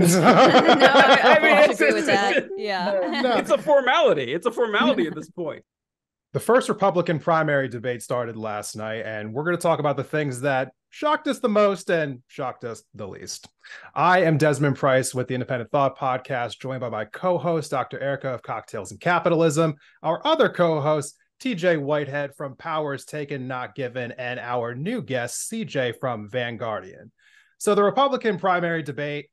I, 0.16 1.36
I 1.36 1.42
mean, 1.42 1.52
I 1.52 1.64
it's, 1.64 1.80
agree 1.80 1.94
with 1.94 2.08
it's- 2.08 2.34
that. 2.34 2.48
Yeah. 2.56 3.20
No. 3.22 3.36
it's 3.36 3.50
a 3.50 3.58
formality. 3.58 4.32
It's 4.32 4.46
a 4.46 4.52
formality 4.52 5.06
at 5.06 5.14
this 5.14 5.30
point. 5.30 5.64
The 6.32 6.38
first 6.38 6.68
Republican 6.68 7.18
primary 7.18 7.66
debate 7.66 8.02
started 8.02 8.36
last 8.36 8.76
night, 8.76 9.04
and 9.04 9.34
we're 9.34 9.42
going 9.42 9.56
to 9.56 9.60
talk 9.60 9.80
about 9.80 9.96
the 9.96 10.04
things 10.04 10.42
that 10.42 10.70
shocked 10.88 11.26
us 11.26 11.40
the 11.40 11.48
most 11.48 11.90
and 11.90 12.22
shocked 12.28 12.62
us 12.62 12.84
the 12.94 13.08
least. 13.08 13.48
I 13.96 14.22
am 14.22 14.38
Desmond 14.38 14.76
Price 14.76 15.12
with 15.12 15.26
the 15.26 15.34
Independent 15.34 15.72
Thought 15.72 15.98
Podcast, 15.98 16.60
joined 16.60 16.82
by 16.82 16.88
my 16.88 17.04
co 17.06 17.36
host, 17.36 17.72
Dr. 17.72 17.98
Erica 17.98 18.28
of 18.28 18.42
Cocktails 18.42 18.92
and 18.92 19.00
Capitalism, 19.00 19.74
our 20.04 20.24
other 20.24 20.48
co 20.48 20.80
host, 20.80 21.16
TJ 21.42 21.80
Whitehead 21.82 22.36
from 22.36 22.54
Powers 22.54 23.04
Taken, 23.04 23.48
Not 23.48 23.74
Given, 23.74 24.12
and 24.12 24.38
our 24.38 24.72
new 24.72 25.02
guest, 25.02 25.50
CJ 25.50 25.98
from 25.98 26.28
Vanguardian. 26.30 27.10
So, 27.58 27.74
the 27.74 27.82
Republican 27.82 28.38
primary 28.38 28.84
debate 28.84 29.30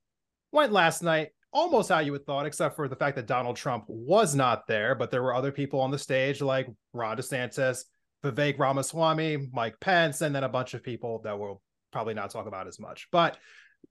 went 0.52 0.72
last 0.72 1.02
night 1.02 1.30
almost 1.52 1.88
how 1.88 1.98
you 1.98 2.12
would 2.12 2.26
thought, 2.26 2.46
except 2.46 2.76
for 2.76 2.88
the 2.88 2.96
fact 2.96 3.16
that 3.16 3.26
Donald 3.26 3.56
Trump 3.56 3.84
was 3.88 4.34
not 4.34 4.66
there, 4.66 4.94
but 4.94 5.10
there 5.10 5.22
were 5.22 5.34
other 5.34 5.52
people 5.52 5.80
on 5.80 5.90
the 5.90 5.98
stage 5.98 6.40
like 6.40 6.68
Ron 6.92 7.16
DeSantis, 7.16 7.84
Vivek 8.24 8.58
Ramaswamy, 8.58 9.48
Mike 9.52 9.78
Pence, 9.80 10.20
and 10.20 10.34
then 10.34 10.44
a 10.44 10.48
bunch 10.48 10.74
of 10.74 10.82
people 10.82 11.20
that 11.24 11.38
we'll 11.38 11.62
probably 11.92 12.14
not 12.14 12.30
talk 12.30 12.46
about 12.46 12.66
as 12.66 12.78
much. 12.78 13.08
But 13.10 13.38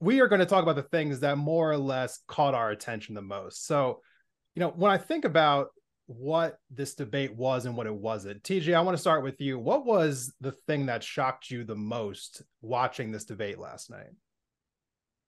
we 0.00 0.20
are 0.20 0.28
going 0.28 0.40
to 0.40 0.46
talk 0.46 0.62
about 0.62 0.76
the 0.76 0.82
things 0.82 1.20
that 1.20 1.38
more 1.38 1.70
or 1.70 1.78
less 1.78 2.20
caught 2.28 2.54
our 2.54 2.70
attention 2.70 3.14
the 3.14 3.22
most. 3.22 3.66
So, 3.66 4.02
you 4.54 4.60
know, 4.60 4.68
when 4.68 4.92
I 4.92 4.98
think 4.98 5.24
about 5.24 5.68
what 6.06 6.58
this 6.70 6.94
debate 6.94 7.34
was 7.34 7.66
and 7.66 7.76
what 7.76 7.86
it 7.86 7.94
wasn't, 7.94 8.42
TJ, 8.42 8.74
I 8.74 8.80
want 8.80 8.96
to 8.96 9.00
start 9.00 9.24
with 9.24 9.40
you. 9.40 9.58
What 9.58 9.84
was 9.84 10.32
the 10.40 10.52
thing 10.66 10.86
that 10.86 11.02
shocked 11.02 11.50
you 11.50 11.64
the 11.64 11.74
most 11.74 12.42
watching 12.60 13.10
this 13.10 13.24
debate 13.24 13.58
last 13.58 13.90
night? 13.90 14.10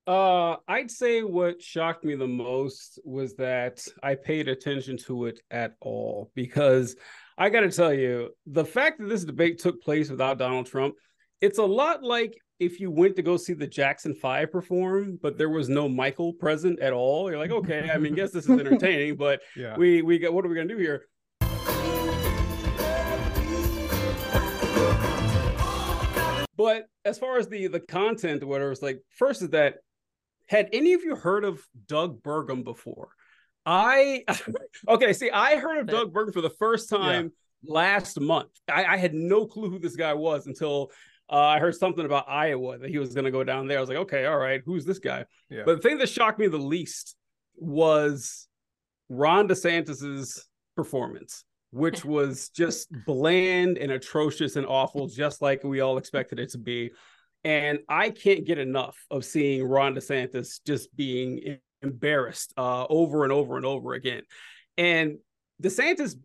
Uh, 0.06 0.56
I'd 0.66 0.90
say 0.90 1.22
what 1.22 1.62
shocked 1.62 2.04
me 2.04 2.14
the 2.14 2.26
most 2.26 2.98
was 3.04 3.34
that 3.36 3.84
I 4.02 4.14
paid 4.14 4.48
attention 4.48 4.96
to 5.06 5.26
it 5.26 5.40
at 5.50 5.76
all 5.80 6.30
because 6.34 6.96
I 7.38 7.48
got 7.50 7.60
to 7.60 7.70
tell 7.70 7.92
you, 7.92 8.30
the 8.46 8.64
fact 8.64 8.98
that 8.98 9.08
this 9.08 9.24
debate 9.24 9.58
took 9.60 9.82
place 9.82 10.10
without 10.10 10.38
Donald 10.38 10.66
Trump, 10.66 10.94
it's 11.40 11.58
a 11.58 11.64
lot 11.64 12.02
like 12.02 12.36
if 12.58 12.80
you 12.80 12.90
went 12.90 13.16
to 13.16 13.22
go 13.22 13.36
see 13.36 13.54
the 13.54 13.66
Jackson 13.66 14.14
Five 14.14 14.50
perform, 14.52 15.18
but 15.22 15.38
there 15.38 15.48
was 15.48 15.68
no 15.68 15.88
Michael 15.88 16.32
present 16.32 16.80
at 16.80 16.92
all. 16.92 17.30
You're 17.30 17.38
like, 17.38 17.50
okay, 17.52 17.88
I 17.92 17.96
mean, 17.98 18.14
guess 18.14 18.30
this 18.32 18.44
is 18.48 18.50
entertaining, 18.60 19.16
but 19.16 19.40
Yeah. 19.56 19.76
we 19.76 20.02
we 20.02 20.18
got 20.18 20.32
what 20.34 20.44
are 20.44 20.48
we 20.48 20.54
gonna 20.56 20.68
do 20.68 20.76
here? 20.76 21.04
But 26.56 26.88
as 27.06 27.18
far 27.18 27.38
as 27.38 27.48
the 27.48 27.68
the 27.68 27.80
content 27.80 28.42
or 28.42 28.46
whatever, 28.46 28.70
it's 28.72 28.82
like 28.82 29.00
first 29.16 29.40
is 29.40 29.48
that 29.50 29.76
had 30.50 30.68
any 30.72 30.94
of 30.94 31.04
you 31.04 31.14
heard 31.14 31.44
of 31.44 31.64
Doug 31.86 32.22
Burgum 32.22 32.64
before? 32.64 33.10
I 33.64 34.24
okay, 34.88 35.12
see, 35.12 35.30
I 35.30 35.56
heard 35.56 35.78
of 35.78 35.86
Doug 35.86 36.12
Burgum 36.12 36.32
for 36.32 36.40
the 36.40 36.50
first 36.50 36.90
time 36.90 37.32
last 37.64 38.20
month. 38.20 38.50
I, 38.68 38.84
I 38.84 38.96
had 38.96 39.14
no 39.14 39.46
clue 39.46 39.70
who 39.70 39.78
this 39.78 39.94
guy 39.94 40.12
was 40.12 40.48
until 40.48 40.90
uh, 41.30 41.36
I 41.36 41.60
heard 41.60 41.76
something 41.76 42.04
about 42.04 42.28
Iowa 42.28 42.78
that 42.78 42.90
he 42.90 42.98
was 42.98 43.14
going 43.14 43.26
to 43.26 43.30
go 43.30 43.44
down 43.44 43.68
there. 43.68 43.78
I 43.78 43.80
was 43.80 43.88
like, 43.88 43.98
okay, 43.98 44.26
all 44.26 44.38
right, 44.38 44.60
who's 44.66 44.84
this 44.84 44.98
guy? 44.98 45.24
Yeah. 45.48 45.62
But 45.64 45.76
the 45.76 45.88
thing 45.88 45.98
that 45.98 46.08
shocked 46.08 46.40
me 46.40 46.48
the 46.48 46.58
least 46.58 47.14
was 47.54 48.48
Ron 49.08 49.46
DeSantis's 49.46 50.48
performance, 50.74 51.44
which 51.70 52.04
was 52.16 52.48
just 52.48 52.88
bland 53.06 53.78
and 53.78 53.92
atrocious 53.92 54.56
and 54.56 54.66
awful, 54.66 55.06
just 55.06 55.42
like 55.42 55.62
we 55.62 55.78
all 55.78 55.96
expected 55.96 56.40
it 56.40 56.50
to 56.50 56.58
be. 56.58 56.90
And 57.44 57.80
I 57.88 58.10
can't 58.10 58.44
get 58.44 58.58
enough 58.58 58.96
of 59.10 59.24
seeing 59.24 59.64
Ron 59.64 59.94
DeSantis 59.94 60.60
just 60.66 60.94
being 60.94 61.58
embarrassed 61.82 62.52
uh, 62.56 62.86
over 62.88 63.24
and 63.24 63.32
over 63.32 63.56
and 63.56 63.64
over 63.64 63.94
again. 63.94 64.22
And 64.76 65.18
DeSantis, 65.62 66.16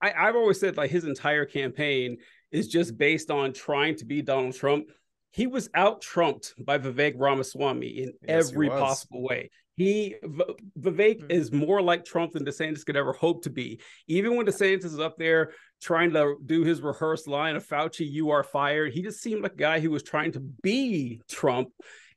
I, 0.00 0.12
I've 0.12 0.36
always 0.36 0.60
said 0.60 0.76
like 0.76 0.90
his 0.90 1.04
entire 1.04 1.44
campaign 1.44 2.18
is 2.50 2.68
just 2.68 2.96
based 2.96 3.30
on 3.30 3.52
trying 3.52 3.96
to 3.96 4.04
be 4.04 4.22
Donald 4.22 4.54
Trump. 4.54 4.90
He 5.32 5.46
was 5.46 5.68
out 5.74 6.00
trumped 6.00 6.54
by 6.58 6.78
Vivek 6.78 7.14
Ramaswamy 7.16 7.88
in 7.88 8.12
Yes, 8.26 8.50
every 8.50 8.68
possible 8.68 9.22
way. 9.22 9.50
He 9.78 10.16
V- 10.22 10.44
Vivek 10.78 11.20
Mhm. 11.22 11.30
is 11.30 11.52
more 11.52 11.80
like 11.80 12.04
Trump 12.04 12.32
than 12.32 12.44
DeSantis 12.44 12.84
could 12.84 12.96
ever 12.96 13.12
hope 13.12 13.44
to 13.44 13.50
be. 13.50 13.80
Even 14.08 14.36
when 14.36 14.44
DeSantis 14.44 14.84
is 14.84 14.98
up 14.98 15.16
there 15.16 15.52
trying 15.80 16.12
to 16.12 16.36
do 16.44 16.64
his 16.64 16.82
rehearsed 16.82 17.28
line 17.28 17.54
of 17.54 17.64
Fauci, 17.64 18.04
you 18.10 18.30
are 18.30 18.42
fired, 18.42 18.92
he 18.92 19.00
just 19.02 19.20
seemed 19.22 19.42
like 19.42 19.52
a 19.52 19.56
guy 19.56 19.78
who 19.78 19.90
was 19.90 20.02
trying 20.02 20.32
to 20.32 20.40
be 20.40 21.20
Trump, 21.28 21.68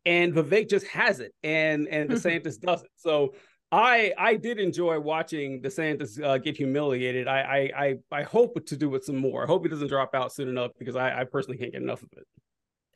and 0.05 0.33
Vivek 0.33 0.67
just 0.69 0.88
has 0.88 1.19
it, 1.19 1.33
and 1.44 1.88
and 1.88 2.09
DeSantis 2.09 2.59
doesn't. 2.59 2.89
So 2.95 3.35
I 3.72 4.11
I 4.17 4.35
did 4.38 4.59
enjoy 4.59 4.99
watching 4.99 5.61
DeSantis 5.61 6.22
uh, 6.22 6.39
get 6.39 6.57
humiliated. 6.57 7.28
I, 7.28 7.41
I 7.41 7.85
I 7.85 7.95
I 8.19 8.23
hope 8.23 8.66
to 8.66 8.75
do 8.75 8.93
it 8.95 9.05
some 9.05 9.17
more. 9.17 9.43
I 9.43 9.45
hope 9.45 9.63
he 9.63 9.69
doesn't 9.69 9.88
drop 9.88 10.16
out 10.16 10.33
soon 10.33 10.49
enough 10.49 10.72
because 10.79 10.95
I, 10.95 11.22
I 11.22 11.23
personally 11.25 11.57
can't 11.59 11.72
get 11.72 11.81
enough 11.83 12.01
of 12.01 12.09
it. 12.17 12.25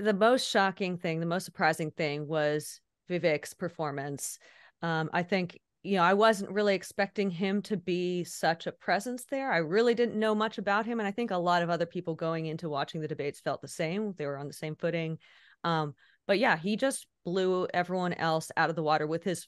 the 0.03 0.13
most 0.13 0.49
shocking 0.49 0.97
thing, 0.97 1.19
the 1.19 1.25
most 1.27 1.45
surprising 1.45 1.91
thing 1.91 2.27
was 2.27 2.81
Vivek's 3.09 3.53
performance. 3.53 4.39
Um, 4.81 5.09
I 5.13 5.23
think, 5.23 5.59
you 5.83 5.97
know, 5.97 6.03
I 6.03 6.13
wasn't 6.13 6.51
really 6.51 6.75
expecting 6.75 7.29
him 7.29 7.61
to 7.63 7.77
be 7.77 8.23
such 8.23 8.67
a 8.67 8.71
presence 8.71 9.25
there. 9.25 9.51
I 9.51 9.57
really 9.57 9.93
didn't 9.93 10.19
know 10.19 10.35
much 10.35 10.57
about 10.57 10.85
him. 10.85 10.99
And 10.99 11.07
I 11.07 11.11
think 11.11 11.31
a 11.31 11.37
lot 11.37 11.61
of 11.61 11.69
other 11.69 11.85
people 11.85 12.15
going 12.15 12.45
into 12.47 12.69
watching 12.69 13.01
the 13.01 13.07
debates 13.07 13.39
felt 13.39 13.61
the 13.61 13.67
same. 13.67 14.13
They 14.17 14.25
were 14.25 14.37
on 14.37 14.47
the 14.47 14.53
same 14.53 14.75
footing. 14.75 15.19
Um, 15.63 15.93
but 16.27 16.39
yeah, 16.39 16.57
he 16.57 16.75
just 16.75 17.07
blew 17.23 17.67
everyone 17.73 18.13
else 18.13 18.51
out 18.57 18.69
of 18.69 18.75
the 18.75 18.83
water 18.83 19.07
with 19.07 19.23
his 19.23 19.47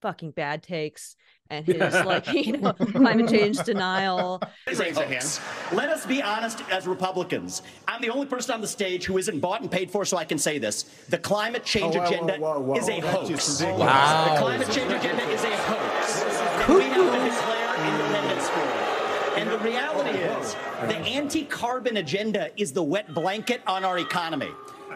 fucking 0.00 0.32
bad 0.32 0.62
takes 0.62 1.16
and 1.50 1.66
his 1.66 1.78
like, 1.78 2.32
you 2.32 2.56
know, 2.56 2.72
climate 2.72 3.28
change 3.28 3.58
denial. 3.64 4.40
Raise 4.66 4.80
a 4.80 5.06
hand. 5.06 5.40
Let 5.72 5.90
us 5.90 6.06
be 6.06 6.22
honest 6.22 6.62
as 6.70 6.86
Republicans. 6.86 7.62
I'm 7.88 8.00
the 8.00 8.10
only 8.10 8.26
person 8.26 8.54
on 8.54 8.60
the 8.60 8.68
stage 8.68 9.04
who 9.04 9.18
isn't 9.18 9.40
bought 9.40 9.60
and 9.60 9.70
paid 9.70 9.90
for, 9.90 10.04
so 10.04 10.16
I 10.16 10.24
can 10.24 10.38
say 10.38 10.58
this. 10.58 10.84
The 11.08 11.18
climate 11.18 11.62
oh, 11.64 11.68
change 11.68 11.96
Oh, 11.96 12.00
whoa, 12.00 12.04
whoa, 12.04 12.06
agenda 12.06 12.38
whoa, 12.38 12.60
whoa. 12.60 12.76
is 12.76 12.88
a 12.88 13.00
hoax. 13.00 13.28
just 13.28 13.60
ridiculous. 13.60 13.88
The 13.88 14.36
climate 14.38 14.70
change 14.70 14.92
agenda 14.92 15.24
is 15.24 15.44
a 15.44 15.56
hoax. 15.56 16.22
And 16.22 16.74
we 16.74 16.84
have 16.84 16.94
to 16.96 17.30
declare 17.30 17.74
independence 17.74 18.48
for 18.48 18.60
it. 18.60 19.38
And 19.38 19.50
the 19.50 19.58
reality 19.58 20.18
is, 20.40 20.54
the 20.88 20.96
anti-carbon 20.96 21.98
agenda 21.98 22.50
is 22.56 22.72
the 22.72 22.82
wet 22.82 23.12
blanket 23.14 23.62
on 23.66 23.84
our 23.84 23.98
economy. 23.98 24.50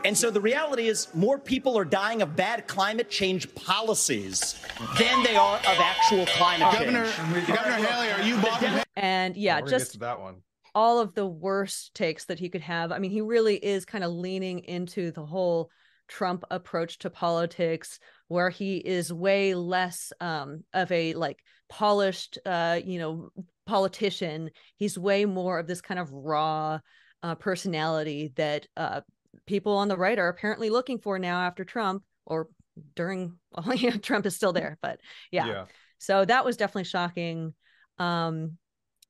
And 0.05 0.17
so 0.17 0.31
the 0.31 0.41
reality 0.41 0.89
is, 0.89 1.09
more 1.15 1.39
people 1.39 1.79
are 1.79 1.85
dying 1.85 2.21
of 2.21 2.37
bad 2.37 2.67
climate 2.67 3.09
change 3.09 3.55
policies 3.55 4.61
than 4.99 5.23
they 5.23 5.35
are 5.35 5.57
of 5.57 5.79
actual 5.79 6.27
climate 6.27 6.73
Governor, 6.73 7.11
change. 7.11 7.47
Governor 7.47 7.87
Haley, 7.87 8.11
are 8.11 8.23
you 8.23 8.37
bought 8.43 8.63
and? 8.63 8.85
And 8.97 9.37
yeah, 9.37 9.61
We're 9.61 9.69
just 9.69 9.99
that 10.01 10.21
one. 10.21 10.37
all 10.75 11.01
of 11.01 11.15
the 11.15 11.27
worst 11.27 11.95
takes 11.95 12.27
that 12.27 12.39
he 12.39 12.51
could 12.51 12.61
have. 12.61 12.93
I 12.93 12.99
mean, 12.99 13.13
he 13.13 13.23
really 13.23 13.57
is 13.57 13.87
kind 13.87 14.05
of 14.05 14.13
leaning 14.13 14.59
into 14.61 15.11
the 15.11 15.25
whole 15.25 15.71
Trump 16.07 16.45
approach 16.51 16.99
to 16.99 17.09
politics, 17.09 17.99
where 18.29 18.51
he 18.51 18.77
is 18.77 19.11
way 19.11 19.55
less 19.55 20.13
um, 20.21 20.65
of 20.75 20.93
a 20.93 21.15
like 21.15 21.39
polished, 21.71 22.39
uh, 22.45 22.79
you 22.85 22.99
know, 22.99 23.31
politician. 23.67 24.51
He's 24.77 24.99
way 24.99 25.25
more 25.25 25.59
of 25.59 25.67
this 25.67 25.81
kind 25.81 26.01
of 26.01 26.13
raw 26.13 26.79
uh, 27.23 27.35
personality 27.37 28.33
that 28.37 28.67
uh, 28.77 29.01
people 29.47 29.77
on 29.77 29.89
the 29.89 29.97
right 29.97 30.19
are 30.19 30.29
apparently 30.29 30.71
looking 30.71 30.99
for 30.99 31.19
now 31.19 31.41
after 31.41 31.65
Trump 31.65 32.03
or 32.27 32.49
during. 32.95 33.37
Well, 33.57 33.77
you 33.77 33.91
know, 33.91 33.97
Trump 33.99 34.27
is 34.27 34.35
still 34.35 34.53
there, 34.53 34.79
but 34.83 34.99
yeah 35.31 35.47
yeah. 35.47 35.65
so 35.99 36.25
that 36.25 36.45
was 36.45 36.57
definitely 36.57 36.83
shocking 36.83 37.55
um 37.99 38.59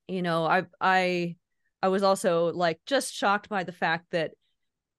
you 0.09 0.23
know 0.23 0.45
i 0.45 0.65
i 0.81 1.35
i 1.83 1.89
was 1.89 2.03
also 2.03 2.53
like 2.53 2.79
just 2.87 3.15
shocked 3.15 3.49
by 3.49 3.65
the 3.65 3.73
fact 3.73 4.07
that 4.11 4.33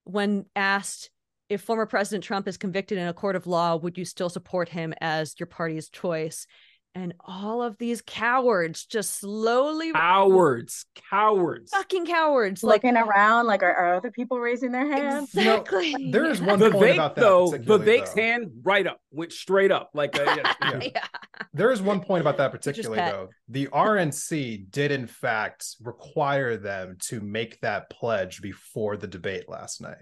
when 0.04 0.46
asked 0.56 1.10
if 1.50 1.62
former 1.62 1.86
president 1.86 2.24
trump 2.24 2.48
is 2.48 2.58
convicted 2.58 2.98
in 2.98 3.08
a 3.08 3.14
court 3.14 3.36
of 3.36 3.48
law 3.48 3.76
would 3.76 3.98
you 3.98 4.06
still 4.06 4.30
support 4.30 4.70
him 4.70 4.94
as 5.02 5.36
your 5.40 5.48
party's 5.48 5.90
choice 5.90 6.48
and 6.95 7.13
all 7.27 7.62
of 7.62 7.77
these 7.77 8.01
cowards 8.01 8.86
just 8.86 9.19
slowly 9.19 9.92
Cowards, 9.92 10.86
cowards. 11.09 11.69
fucking 11.71 12.06
cowards 12.06 12.63
like 12.63 12.83
looking 12.83 12.97
around 12.97 13.47
like 13.47 13.62
are, 13.62 13.74
are 13.75 13.95
other 13.95 14.09
people 14.12 14.39
raising 14.39 14.71
their 14.71 14.89
hands 14.89 15.33
You 15.36 15.44
know, 15.44 15.56
exactly 15.62 16.09
there 16.12 16.25
is 16.25 16.42
one 16.42 16.57
point 16.59 16.74
Vivek 16.74 16.94
about 16.94 17.15
that. 17.15 17.21
though, 17.21 17.51
particularly, 17.51 17.86
Vivek's 18.00 18.13
though. 18.13 18.21
hand 18.21 18.51
right 18.63 18.88
up, 18.88 19.00
went 19.12 19.33
straight 19.33 19.71
up. 19.71 19.92
Like 19.94 20.18
uh, 20.18 20.24
yeah, 20.24 20.53
yeah. 20.62 20.80
yeah 20.95 21.06
There 21.53 21.71
is 21.71 21.81
one 21.81 22.00
point 22.01 22.21
about 22.21 22.38
that 22.38 22.51
particularly, 22.57 22.98
though. 22.98 23.30
The 23.50 23.68
RNC 23.68 24.71
did, 24.71 24.91
in 24.91 25.06
fact, 25.07 25.75
require 25.83 26.57
them 26.57 26.98
to 27.07 27.19
make 27.19 27.59
that 27.62 27.89
pledge 27.89 28.41
before 28.41 28.95
the 28.98 29.07
debate 29.07 29.50
last 29.50 29.81
night. 29.81 29.98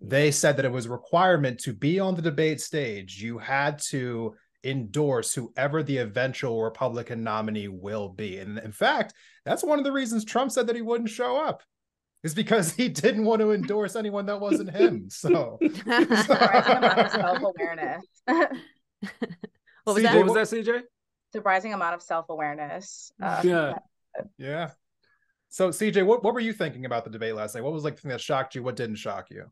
They 0.00 0.30
said 0.30 0.56
that 0.56 0.64
it 0.64 0.72
was 0.72 0.86
a 0.86 0.90
requirement 0.90 1.60
to 1.60 1.74
be 1.74 2.00
on 2.00 2.14
the 2.14 2.22
debate 2.22 2.60
stage. 2.62 3.20
You 3.20 3.36
had 3.38 3.78
to 3.90 4.34
endorse 4.64 5.34
whoever 5.34 5.82
the 5.82 5.98
eventual 5.98 6.62
Republican 6.62 7.22
nominee 7.22 7.68
will 7.68 8.08
be. 8.08 8.38
And 8.38 8.58
in 8.58 8.72
fact, 8.72 9.14
that's 9.44 9.64
one 9.64 9.78
of 9.78 9.84
the 9.84 9.92
reasons 9.92 10.24
Trump 10.24 10.52
said 10.52 10.66
that 10.66 10.76
he 10.76 10.82
wouldn't 10.82 11.10
show 11.10 11.36
up, 11.36 11.62
is 12.22 12.34
because 12.34 12.72
he 12.72 12.88
didn't 12.88 13.24
want 13.24 13.40
to 13.40 13.52
endorse 13.52 13.96
anyone 13.96 14.26
that 14.26 14.40
wasn't 14.40 14.70
him. 14.70 15.08
So, 15.08 15.58
Rising 15.86 16.76
about 16.76 17.12
self-awareness 17.12 18.04
What 19.84 19.94
was 19.94 19.96
CJ, 19.96 20.02
that? 20.02 20.16
What 20.16 20.34
was 20.34 20.50
that, 20.50 20.64
CJ? 20.64 20.82
Surprising 21.32 21.72
amount 21.72 21.94
of 21.94 22.02
self 22.02 22.26
awareness. 22.28 23.12
Uh, 23.22 23.40
Yeah. 23.44 23.78
Yeah. 24.36 24.70
So 25.48 25.70
CJ, 25.70 26.04
what, 26.06 26.22
what 26.22 26.34
were 26.34 26.40
you 26.40 26.52
thinking 26.52 26.84
about 26.84 27.04
the 27.04 27.10
debate 27.10 27.34
last 27.34 27.54
night? 27.54 27.64
What 27.64 27.72
was 27.72 27.82
like 27.82 27.96
the 27.96 28.02
thing 28.02 28.10
that 28.10 28.20
shocked 28.20 28.54
you? 28.54 28.62
What 28.62 28.76
didn't 28.76 28.96
shock 28.96 29.30
you? 29.30 29.46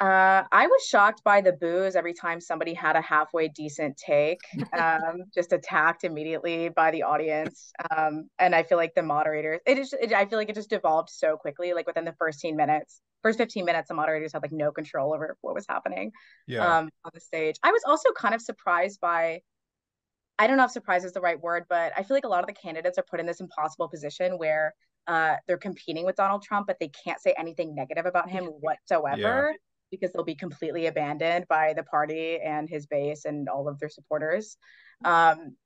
Uh, 0.00 0.44
I 0.52 0.68
was 0.68 0.86
shocked 0.86 1.24
by 1.24 1.40
the 1.40 1.52
boos 1.52 1.96
every 1.96 2.14
time 2.14 2.40
somebody 2.40 2.72
had 2.72 2.94
a 2.94 3.00
halfway 3.00 3.48
decent 3.48 3.96
take, 3.96 4.40
um, 4.78 5.24
just 5.34 5.52
attacked 5.52 6.04
immediately 6.04 6.68
by 6.68 6.92
the 6.92 7.02
audience. 7.02 7.72
Um, 7.90 8.30
and 8.38 8.54
I 8.54 8.62
feel 8.62 8.78
like 8.78 8.94
the 8.94 9.02
moderators, 9.02 9.58
it 9.66 9.76
is, 9.76 9.92
it, 10.00 10.12
I 10.12 10.26
feel 10.26 10.38
like 10.38 10.50
it 10.50 10.54
just 10.54 10.70
devolved 10.70 11.10
so 11.10 11.36
quickly. 11.36 11.74
Like 11.74 11.88
within 11.88 12.04
the 12.04 12.14
first 12.16 12.40
10 12.40 12.54
minutes, 12.54 13.00
first 13.24 13.38
15 13.38 13.64
minutes, 13.64 13.88
the 13.88 13.94
moderators 13.94 14.32
had 14.32 14.42
like 14.42 14.52
no 14.52 14.70
control 14.70 15.12
over 15.14 15.36
what 15.40 15.54
was 15.54 15.66
happening 15.68 16.12
Yeah. 16.46 16.78
um, 16.78 16.90
on 17.04 17.10
the 17.12 17.20
stage. 17.20 17.56
I 17.64 17.72
was 17.72 17.82
also 17.84 18.12
kind 18.12 18.36
of 18.36 18.40
surprised 18.40 19.00
by, 19.00 19.40
I 20.38 20.46
don't 20.46 20.58
know 20.58 20.64
if 20.64 20.70
surprise 20.70 21.04
is 21.04 21.12
the 21.12 21.20
right 21.20 21.40
word, 21.40 21.64
but 21.68 21.92
I 21.96 22.04
feel 22.04 22.16
like 22.16 22.24
a 22.24 22.28
lot 22.28 22.40
of 22.40 22.46
the 22.46 22.52
candidates 22.52 22.98
are 22.98 23.04
put 23.10 23.18
in 23.18 23.26
this 23.26 23.40
impossible 23.40 23.88
position 23.88 24.38
where 24.38 24.74
uh, 25.08 25.36
they're 25.48 25.58
competing 25.58 26.06
with 26.06 26.14
Donald 26.14 26.42
Trump, 26.42 26.68
but 26.68 26.76
they 26.78 26.88
can't 27.04 27.20
say 27.20 27.34
anything 27.36 27.74
negative 27.74 28.06
about 28.06 28.30
him 28.30 28.44
whatsoever 28.44 29.56
because 29.90 30.12
they'll 30.12 30.24
be 30.24 30.34
completely 30.34 30.86
abandoned 30.86 31.46
by 31.48 31.72
the 31.74 31.82
party 31.82 32.38
and 32.44 32.68
his 32.68 32.86
base 32.86 33.24
and 33.24 33.48
all 33.48 33.68
of 33.68 33.78
their 33.78 33.88
supporters. 33.88 34.56
Um, 35.04 35.56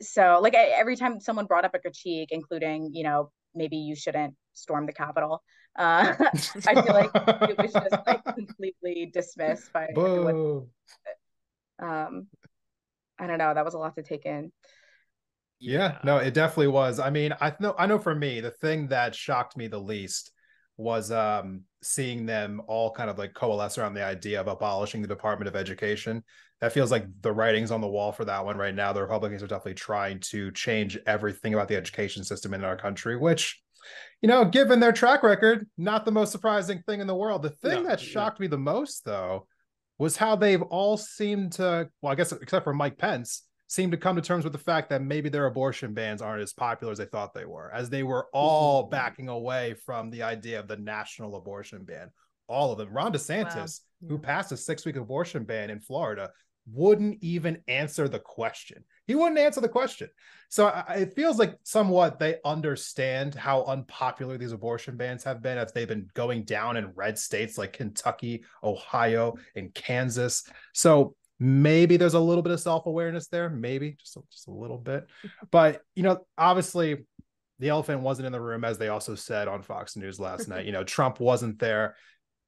so, 0.00 0.40
like 0.42 0.54
I, 0.54 0.72
every 0.76 0.96
time 0.96 1.20
someone 1.20 1.46
brought 1.46 1.64
up 1.64 1.74
a 1.74 1.78
critique, 1.78 2.28
including 2.30 2.90
you 2.92 3.04
know 3.04 3.30
maybe 3.54 3.76
you 3.76 3.96
shouldn't 3.96 4.34
storm 4.52 4.86
the 4.86 4.92
Capitol, 4.92 5.42
uh, 5.78 6.14
I 6.66 6.82
feel 6.82 6.94
like 6.94 7.10
it 7.14 7.58
was 7.58 7.72
just 7.72 7.96
like 8.06 8.24
completely 8.34 9.10
dismissed 9.12 9.72
by 9.72 9.88
everyone. 9.90 10.66
Um, 11.78 12.26
I 13.18 13.26
don't 13.26 13.38
know. 13.38 13.54
That 13.54 13.64
was 13.64 13.74
a 13.74 13.78
lot 13.78 13.94
to 13.96 14.02
take 14.02 14.26
in. 14.26 14.52
Yeah, 15.58 15.98
no, 16.04 16.18
it 16.18 16.34
definitely 16.34 16.68
was. 16.68 16.98
I 16.98 17.08
mean, 17.10 17.34
I 17.40 17.54
know 17.60 17.74
I 17.78 17.86
know 17.86 17.98
for 17.98 18.14
me, 18.14 18.40
the 18.40 18.50
thing 18.50 18.88
that 18.88 19.14
shocked 19.14 19.56
me 19.56 19.68
the 19.68 19.80
least 19.80 20.32
was 20.76 21.10
um 21.10 21.62
seeing 21.82 22.26
them 22.26 22.60
all 22.66 22.90
kind 22.90 23.08
of 23.08 23.16
like 23.18 23.32
coalesce 23.34 23.78
around 23.78 23.94
the 23.94 24.04
idea 24.04 24.40
of 24.40 24.48
abolishing 24.48 25.02
the 25.02 25.08
Department 25.08 25.48
of 25.48 25.56
Education. 25.56 26.22
That 26.60 26.72
feels 26.72 26.90
like 26.90 27.06
the 27.20 27.32
writing's 27.32 27.70
on 27.70 27.80
the 27.80 27.86
wall 27.88 28.12
for 28.12 28.24
that 28.24 28.44
one 28.44 28.56
right 28.56 28.74
now. 28.74 28.92
The 28.92 29.02
Republicans 29.02 29.42
are 29.42 29.46
definitely 29.46 29.74
trying 29.74 30.20
to 30.30 30.50
change 30.52 30.98
everything 31.06 31.54
about 31.54 31.68
the 31.68 31.76
education 31.76 32.24
system 32.24 32.54
in 32.54 32.64
our 32.64 32.76
country, 32.76 33.16
which 33.16 33.60
you 34.20 34.28
know, 34.28 34.44
given 34.44 34.80
their 34.80 34.90
track 34.92 35.22
record, 35.22 35.68
not 35.78 36.04
the 36.04 36.10
most 36.10 36.32
surprising 36.32 36.82
thing 36.86 37.00
in 37.00 37.06
the 37.06 37.14
world. 37.14 37.42
The 37.42 37.50
thing 37.50 37.82
No, 37.84 37.88
that 37.90 38.00
no. 38.00 38.04
shocked 38.04 38.40
me 38.40 38.46
the 38.48 38.58
most 38.58 39.04
though 39.04 39.46
was 39.98 40.16
how 40.16 40.34
they've 40.36 40.62
all 40.62 40.96
seemed 40.96 41.52
to 41.52 41.88
well, 42.02 42.12
I 42.12 42.16
guess 42.16 42.32
except 42.32 42.64
for 42.64 42.74
Mike 42.74 42.98
Pence, 42.98 43.42
seem 43.68 43.90
to 43.90 43.96
come 43.96 44.16
to 44.16 44.22
terms 44.22 44.44
with 44.44 44.52
the 44.52 44.58
fact 44.58 44.90
that 44.90 45.02
maybe 45.02 45.28
their 45.28 45.46
abortion 45.46 45.92
bans 45.92 46.22
aren't 46.22 46.42
as 46.42 46.52
popular 46.52 46.92
as 46.92 46.98
they 46.98 47.04
thought 47.04 47.34
they 47.34 47.44
were, 47.44 47.72
as 47.72 47.90
they 47.90 48.02
were 48.02 48.22
mm-hmm. 48.22 48.38
all 48.38 48.84
backing 48.84 49.28
away 49.28 49.74
from 49.84 50.10
the 50.10 50.22
idea 50.22 50.60
of 50.60 50.68
the 50.68 50.76
national 50.76 51.36
abortion 51.36 51.84
ban. 51.84 52.10
All 52.48 52.70
of 52.70 52.78
them. 52.78 52.90
Ron 52.90 53.12
DeSantis, 53.12 53.80
who 54.06 54.14
Yeah. 54.14 54.20
passed 54.22 54.52
a 54.52 54.56
six 54.56 54.86
week 54.86 54.96
abortion 54.96 55.44
ban 55.44 55.70
in 55.70 55.80
Florida, 55.80 56.30
wouldn't 56.72 57.18
even 57.22 57.62
answer 57.68 58.08
the 58.08 58.18
question. 58.18 58.84
He 59.06 59.14
wouldn't 59.14 59.38
answer 59.38 59.60
the 59.60 59.68
question. 59.68 60.10
So 60.48 60.66
I- 60.66 60.94
it 60.94 61.14
feels 61.14 61.38
like 61.38 61.56
somewhat 61.62 62.18
they 62.18 62.38
understand 62.44 63.34
how 63.34 63.64
unpopular 63.64 64.36
these 64.36 64.52
abortion 64.52 64.96
bans 64.96 65.24
have 65.24 65.42
been 65.42 65.58
as 65.58 65.72
they've 65.72 65.86
been 65.88 66.08
going 66.14 66.44
down 66.44 66.76
in 66.76 66.92
red 66.94 67.18
states 67.18 67.56
like 67.58 67.72
Kentucky, 67.72 68.44
Ohio, 68.62 69.34
and 69.54 69.74
Kansas. 69.74 70.48
So 70.72 71.16
maybe 71.38 71.96
there's 71.96 72.14
a 72.14 72.20
little 72.20 72.42
bit 72.42 72.52
of 72.52 72.60
self-awareness 72.60 73.28
there, 73.28 73.50
maybe 73.50 73.96
just 73.98 74.16
a, 74.16 74.20
just 74.30 74.48
a 74.48 74.52
little 74.52 74.78
bit. 74.78 75.06
But 75.50 75.82
you 75.94 76.02
know, 76.02 76.26
obviously 76.38 77.04
the 77.58 77.68
elephant 77.68 78.00
wasn't 78.00 78.26
in 78.26 78.32
the 78.32 78.40
room 78.40 78.64
as 78.64 78.78
they 78.78 78.88
also 78.88 79.14
said 79.14 79.48
on 79.48 79.62
Fox 79.62 79.96
News 79.96 80.20
last 80.20 80.48
night. 80.48 80.66
You 80.66 80.72
know, 80.72 80.84
Trump 80.84 81.20
wasn't 81.20 81.58
there. 81.58 81.96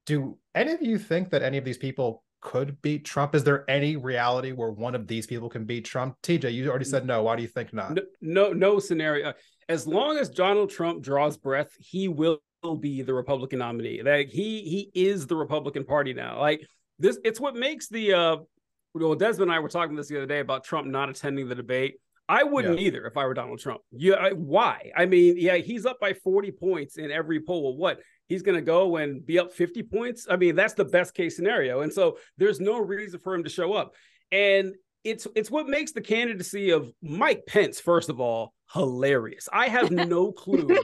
Do 0.05 0.37
any 0.55 0.71
of 0.71 0.81
you 0.81 0.97
think 0.97 1.31
that 1.31 1.43
any 1.43 1.57
of 1.57 1.65
these 1.65 1.77
people 1.77 2.23
could 2.41 2.81
beat 2.81 3.05
Trump? 3.05 3.35
Is 3.35 3.43
there 3.43 3.69
any 3.69 3.95
reality 3.95 4.51
where 4.51 4.71
one 4.71 4.95
of 4.95 5.07
these 5.07 5.27
people 5.27 5.49
can 5.49 5.65
beat 5.65 5.85
Trump? 5.85 6.15
TJ, 6.23 6.53
you 6.53 6.69
already 6.69 6.85
said 6.85 7.05
no. 7.05 7.23
Why 7.23 7.35
do 7.35 7.41
you 7.41 7.47
think 7.47 7.73
not? 7.73 7.95
No, 7.95 8.01
no, 8.21 8.53
no 8.53 8.79
scenario. 8.79 9.33
As 9.67 9.85
long 9.85 10.17
as 10.17 10.29
Donald 10.29 10.69
Trump 10.69 11.03
draws 11.03 11.37
breath, 11.37 11.69
he 11.77 12.07
will 12.07 12.41
be 12.79 13.01
the 13.01 13.13
Republican 13.13 13.59
nominee. 13.59 14.01
Like 14.01 14.29
he 14.29 14.61
he 14.61 14.91
is 14.93 15.27
the 15.27 15.35
Republican 15.35 15.85
Party 15.85 16.13
now. 16.13 16.39
Like 16.39 16.65
this, 16.97 17.19
it's 17.23 17.39
what 17.39 17.55
makes 17.55 17.87
the 17.87 18.13
uh. 18.13 18.37
Well, 18.93 19.15
Desmond 19.15 19.51
and 19.51 19.55
I 19.55 19.59
were 19.59 19.69
talking 19.69 19.95
this 19.95 20.07
the 20.07 20.17
other 20.17 20.25
day 20.25 20.39
about 20.39 20.63
Trump 20.63 20.87
not 20.87 21.09
attending 21.09 21.47
the 21.47 21.55
debate. 21.55 21.95
I 22.27 22.43
wouldn't 22.43 22.79
either 22.79 23.07
if 23.07 23.17
I 23.17 23.25
were 23.25 23.33
Donald 23.33 23.59
Trump. 23.59 23.81
Yeah, 23.91 24.13
I, 24.13 24.33
why? 24.33 24.91
I 24.95 25.07
mean, 25.07 25.35
yeah, 25.37 25.57
he's 25.57 25.87
up 25.87 25.99
by 25.99 26.13
40 26.13 26.51
points 26.51 26.97
in 26.97 27.09
every 27.09 27.41
poll. 27.41 27.63
Well, 27.63 27.77
what? 27.77 28.01
He's 28.27 28.43
going 28.43 28.55
to 28.55 28.61
go 28.61 28.97
and 28.97 29.25
be 29.25 29.39
up 29.39 29.51
50 29.51 29.81
points? 29.83 30.27
I 30.29 30.35
mean, 30.35 30.55
that's 30.55 30.75
the 30.75 30.85
best 30.85 31.15
case 31.15 31.35
scenario. 31.35 31.81
And 31.81 31.91
so 31.91 32.19
there's 32.37 32.59
no 32.59 32.77
reason 32.77 33.19
for 33.19 33.33
him 33.33 33.43
to 33.45 33.49
show 33.49 33.73
up. 33.73 33.95
And 34.31 34.75
it's 35.03 35.27
it's 35.35 35.49
what 35.49 35.67
makes 35.67 35.91
the 35.91 36.01
candidacy 36.01 36.69
of 36.69 36.91
Mike 37.01 37.43
Pence, 37.47 37.79
first 37.79 38.09
of 38.09 38.19
all, 38.19 38.53
hilarious. 38.73 39.49
I 39.51 39.67
have 39.67 39.89
no 39.91 40.31
clue 40.31 40.77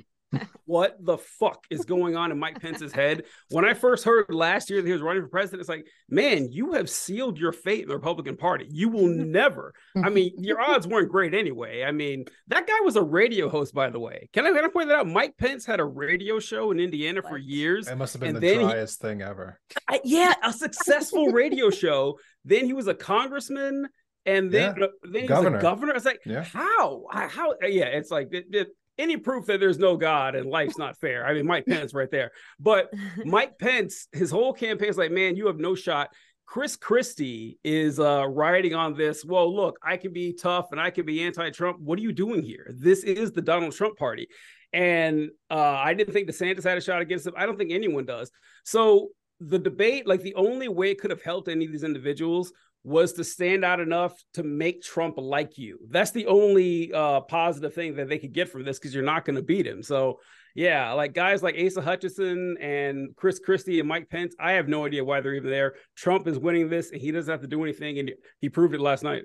what 0.65 0.97
the 0.99 1.17
fuck 1.17 1.65
is 1.69 1.85
going 1.85 2.15
on 2.15 2.31
in 2.31 2.39
Mike 2.39 2.59
Pence's 2.61 2.91
head. 2.93 3.23
When 3.49 3.65
I 3.65 3.73
first 3.73 4.03
heard 4.03 4.33
last 4.33 4.69
year 4.69 4.81
that 4.81 4.87
he 4.87 4.93
was 4.93 5.01
running 5.01 5.23
for 5.23 5.29
president, 5.29 5.61
it's 5.61 5.69
like, 5.69 5.87
man, 6.09 6.51
you 6.51 6.73
have 6.73 6.89
sealed 6.89 7.37
your 7.37 7.51
fate 7.51 7.83
in 7.83 7.87
the 7.89 7.95
Republican 7.95 8.37
Party. 8.37 8.67
You 8.69 8.89
will 8.89 9.07
never. 9.07 9.73
I 10.03 10.09
mean, 10.09 10.31
your 10.37 10.59
odds 10.61 10.87
weren't 10.87 11.11
great 11.11 11.33
anyway. 11.33 11.83
I 11.83 11.91
mean, 11.91 12.25
that 12.47 12.67
guy 12.67 12.79
was 12.83 12.95
a 12.95 13.03
radio 13.03 13.49
host, 13.49 13.73
by 13.73 13.89
the 13.89 13.99
way. 13.99 14.29
Can 14.33 14.45
I, 14.45 14.51
can 14.53 14.65
I 14.65 14.67
point 14.69 14.89
that 14.89 14.97
out? 14.97 15.07
Mike 15.07 15.37
Pence 15.37 15.65
had 15.65 15.79
a 15.79 15.85
radio 15.85 16.39
show 16.39 16.71
in 16.71 16.79
Indiana 16.79 17.21
for 17.21 17.38
years. 17.38 17.88
It 17.88 17.95
must 17.97 18.13
have 18.13 18.21
been 18.21 18.33
the 18.35 18.39
then 18.39 18.59
he- 18.61 18.65
driest 18.67 18.99
thing 19.01 19.21
ever. 19.21 19.59
I, 19.88 19.99
yeah, 20.03 20.33
a 20.43 20.51
successful 20.51 21.27
radio 21.27 21.69
show. 21.69 22.17
Then 22.43 22.65
he 22.65 22.73
was 22.73 22.88
a 22.88 22.93
congressman, 22.93 23.88
and 24.25 24.51
then 24.51 24.81
uh, 24.83 24.88
then 25.03 25.21
he 25.21 25.27
Governor. 25.27 25.51
was 25.57 25.59
a 25.59 25.61
governor. 25.61 25.93
It's 25.95 26.05
like, 26.05 26.19
Yeah. 26.25 26.43
how? 26.43 27.05
How? 27.11 27.53
Yeah, 27.61 27.85
it's 27.85 28.11
like 28.11 28.29
it, 28.31 28.45
it- 28.51 28.67
any 28.97 29.18
proof 29.18 29.45
that 29.45 29.59
there's 29.59 29.80
no 29.80 29.97
God 29.97 30.36
and 30.36 30.50
life's 30.50 30.77
not 30.77 30.97
fair. 30.97 31.25
I 31.25 31.33
mean, 31.33 31.45
Mike 31.45 31.65
Pence 31.65 31.94
right 31.94 32.09
there. 32.09 32.31
But 32.59 32.94
Mike 33.25 33.57
Pence, 33.59 34.07
his 34.12 34.31
whole 34.31 34.53
campaign 34.53 34.89
is 34.89 34.97
like, 34.97 35.12
man, 35.12 35.36
you 35.36 35.47
have 35.47 35.57
no 35.57 35.75
shot. 35.75 36.09
Chris 36.45 36.75
Christie 36.75 37.57
is 37.63 38.00
uh, 38.00 38.25
riding 38.27 38.75
on 38.75 38.95
this. 38.95 39.25
Well, 39.25 39.53
look, 39.53 39.77
I 39.83 39.97
can 39.97 40.13
be 40.13 40.33
tough 40.33 40.68
and 40.71 40.80
I 40.80 40.92
can 40.92 41.06
be 41.06 41.24
anti-Trump. 41.24 41.79
What 41.79 41.98
are 41.98 42.03
you 42.03 42.13
doing 42.13 42.43
here? 42.43 42.72
This 42.77 43.03
is 43.03 43.31
the 43.31 43.41
Donald 43.41 43.74
Trump 43.74 43.98
party, 43.98 44.27
and 44.72 45.29
uh, 45.50 45.55
I 45.55 45.93
didn't 45.93 46.13
think 46.13 46.29
DeSantis 46.29 46.63
had 46.63 46.77
a 46.77 46.81
shot 46.81 47.01
against 47.01 47.25
him. 47.25 47.34
I 47.36 47.46
don't 47.46 47.58
think 47.58 47.72
anyone 47.72 48.05
does. 48.05 48.31
So 48.63 49.10
the 49.39 49.60
debate, 49.60 50.08
like 50.08 50.22
the 50.22 50.36
only 50.36 50.67
way 50.67 50.91
it 50.91 51.00
could 51.00 51.12
have 51.12 51.22
helped 51.22 51.48
any 51.48 51.65
of 51.65 51.72
these 51.72 51.84
individuals 51.84 52.53
was 52.86 53.13
to 53.13 53.24
stand 53.24 53.65
out 53.65 53.80
enough 53.80 54.13
to 54.36 54.44
make 54.44 54.84
Trump 54.84 55.15
like 55.18 55.58
you. 55.58 55.80
That's 55.89 56.12
the 56.12 56.27
only 56.27 56.94
uh, 56.94 57.22
positive 57.22 57.74
thing 57.74 57.96
that 57.96 58.10
they 58.10 58.20
could 58.20 58.32
get 58.32 58.48
from 58.48 58.63
this 58.63 58.77
because 58.77 58.94
you're 58.94 59.04
not 59.04 59.25
going 59.25 59.38
to 59.38 59.42
beat 59.42 59.65
him. 59.65 59.82
So 59.82 60.20
yeah, 60.54 60.94
like 60.94 61.13
guys 61.13 61.42
like 61.42 61.56
Asa 61.60 61.82
Hutchinson 61.82 62.58
and 62.62 63.15
Chris 63.15 63.39
Christie 63.39 63.80
and 63.80 63.89
Mike 63.89 64.08
Pence, 64.10 64.36
I 64.39 64.51
have 64.54 64.68
no 64.68 64.86
idea 64.86 65.04
why 65.04 65.20
they're 65.20 65.34
even 65.34 65.50
there. 65.50 65.74
Trump 65.96 66.27
is 66.27 66.38
winning 66.38 66.70
this 66.70 66.92
and 66.92 67.01
he 67.01 67.12
doesn't 67.12 67.32
have 67.32 67.42
to 67.42 67.48
do 67.48 67.63
anything. 67.63 67.98
And 67.98 68.12
he 68.39 68.50
proved 68.50 68.75
it 68.75 68.80
last 68.80 69.04
night. 69.04 69.24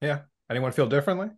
Yeah. 0.00 0.20
Anyone 0.50 0.72
feel 0.72 0.88
differently? 0.88 1.28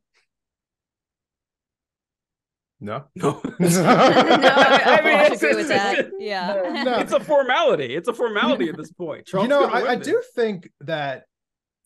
No. 2.81 3.05
No, 3.17 3.41
no, 3.59 3.69
I, 3.85 4.81
I, 4.85 4.99
I 4.99 5.05
mean, 5.05 5.15
I 5.15 5.25
it's- 5.25 5.43
agree 5.43 5.57
with 5.57 5.71
it's- 5.71 5.97
that. 5.97 6.11
Yeah. 6.19 6.83
No. 6.85 6.99
it's 6.99 7.13
a 7.13 7.21
formality. 7.21 7.95
It's 7.95 8.09
a 8.09 8.15
formality 8.15 8.69
at 8.69 8.77
this 8.77 8.93
point. 8.93 9.27
Trump's 9.27 9.45
you 9.45 9.49
know, 9.49 9.65
I, 9.65 9.93
I 9.93 9.95
do 9.97 10.23
think 10.35 10.71
that 10.83 11.25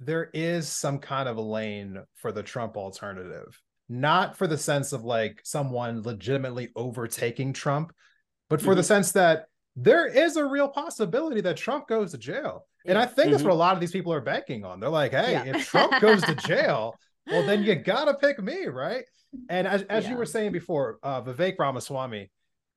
there 0.01 0.31
is 0.35 0.69
some 0.69 0.99
kind 0.99 1.29
of 1.29 1.37
a 1.37 1.43
lane 1.43 2.03
for 2.17 2.33
the 2.33 2.43
Trump 2.43 2.77
alternative, 2.77 3.61
not 3.89 4.37
for 4.37 4.47
the 4.47 4.59
sense 4.59 4.93
of 4.93 5.05
like 5.05 5.41
someone 5.45 6.03
legitimately 6.03 6.71
overtaking 6.77 7.53
Trump, 7.53 7.93
but 8.51 8.61
for 8.61 8.75
the 8.75 8.81
mm-hmm. 8.83 8.89
sense 8.89 9.13
that 9.13 9.47
there 9.77 10.07
is 10.07 10.37
a 10.37 10.45
real 10.45 10.69
possibility 10.69 11.41
that 11.41 11.57
Trump 11.57 11.89
goes 11.89 12.11
to 12.11 12.19
jail. 12.19 12.67
And 12.85 12.99
I 12.99 13.07
think 13.07 13.31
that's 13.31 13.43
mm-hmm. 13.43 13.49
what 13.51 13.55
a 13.55 13.57
lot 13.57 13.75
of 13.75 13.81
these 13.81 13.93
people 13.93 14.13
are 14.13 14.21
banking 14.21 14.65
on. 14.65 14.81
They're 14.81 14.91
like, 14.91 15.13
hey, 15.13 15.33
Yeah. 15.33 15.45
if 15.45 15.69
Trump 15.69 16.01
goes 16.01 16.23
to 16.23 16.35
jail, 16.47 16.97
well, 17.27 17.47
then 17.47 17.63
you 17.63 17.77
gotta 17.77 18.15
pick 18.15 18.43
me, 18.43 18.67
right? 18.67 19.05
And 19.49 19.67
as, 19.67 19.83
as 19.83 20.09
you 20.09 20.17
were 20.17 20.27
saying 20.27 20.53
before, 20.53 20.99
uh, 21.03 21.23
Vivek 21.23 21.59
Ramaswamy, 21.59 22.31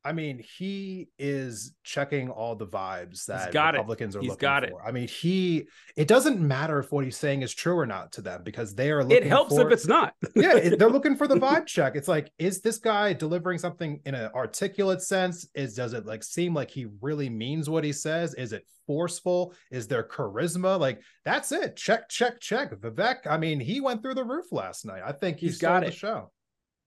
I 0.05 0.12
mean, 0.13 0.39
he 0.57 1.07
is 1.17 1.74
checking 1.83 2.29
all 2.29 2.55
the 2.55 2.67
vibes 2.67 3.25
that 3.25 3.51
got 3.51 3.74
Republicans 3.74 4.13
it. 4.15 4.19
are 4.19 4.21
He's 4.21 4.29
looking 4.29 4.41
got 4.41 4.63
for. 4.69 4.79
it. 4.79 4.88
I 4.88 4.91
mean, 4.91 5.07
he 5.07 5.67
it 5.97 6.07
doesn't 6.07 6.39
matter 6.39 6.77
if 6.77 6.91
what 6.91 7.03
he's 7.05 7.17
saying 7.17 7.41
is 7.41 7.51
true 7.55 7.75
or 7.75 7.88
not 7.88 8.12
to 8.12 8.21
them 8.21 8.43
because 8.43 8.75
they 8.75 8.91
are 8.91 9.03
looking 9.03 9.17
It 9.17 9.27
helps 9.27 9.55
for, 9.55 9.65
if 9.65 9.74
it's 9.74 9.88
not. 9.88 10.13
yeah, 10.35 10.75
they're 10.77 10.91
looking 10.91 11.15
for 11.15 11.27
the 11.27 11.35
vibe 11.39 11.65
check. 11.65 11.95
It's 11.95 12.07
like, 12.07 12.31
is 12.38 12.62
this 12.62 12.77
guy 12.77 13.13
delivering 13.13 13.57
something 13.57 14.00
in 14.05 14.13
an 14.13 14.29
articulate 14.35 15.01
sense? 15.01 15.47
Is 15.55 15.74
does 15.74 15.93
it 15.93 16.05
like 16.05 16.24
seem 16.24 16.53
like 16.53 16.69
he 16.69 16.85
really 17.01 17.27
means 17.29 17.67
what 17.67 17.83
he 17.83 17.91
says? 17.91 18.35
Is 18.35 18.53
it 18.53 18.63
forceful? 18.85 19.55
Is 19.71 19.88
there 19.88 20.03
charisma? 20.07 20.79
Like 20.79 21.01
that's 21.24 21.51
it. 21.51 21.77
Check, 21.77 22.09
check, 22.09 22.39
check. 22.39 22.71
Vivek. 22.75 23.25
I 23.27 23.38
mean, 23.39 23.59
he 23.59 23.81
went 23.81 24.03
through 24.03 24.13
the 24.13 24.24
roof 24.24 24.51
last 24.51 24.85
night. 24.85 25.01
I 25.03 25.13
think 25.13 25.39
he 25.39 25.47
He's 25.47 25.57
got 25.57 25.79
the 25.81 25.88
it. 25.88 25.95
show. 25.95 26.31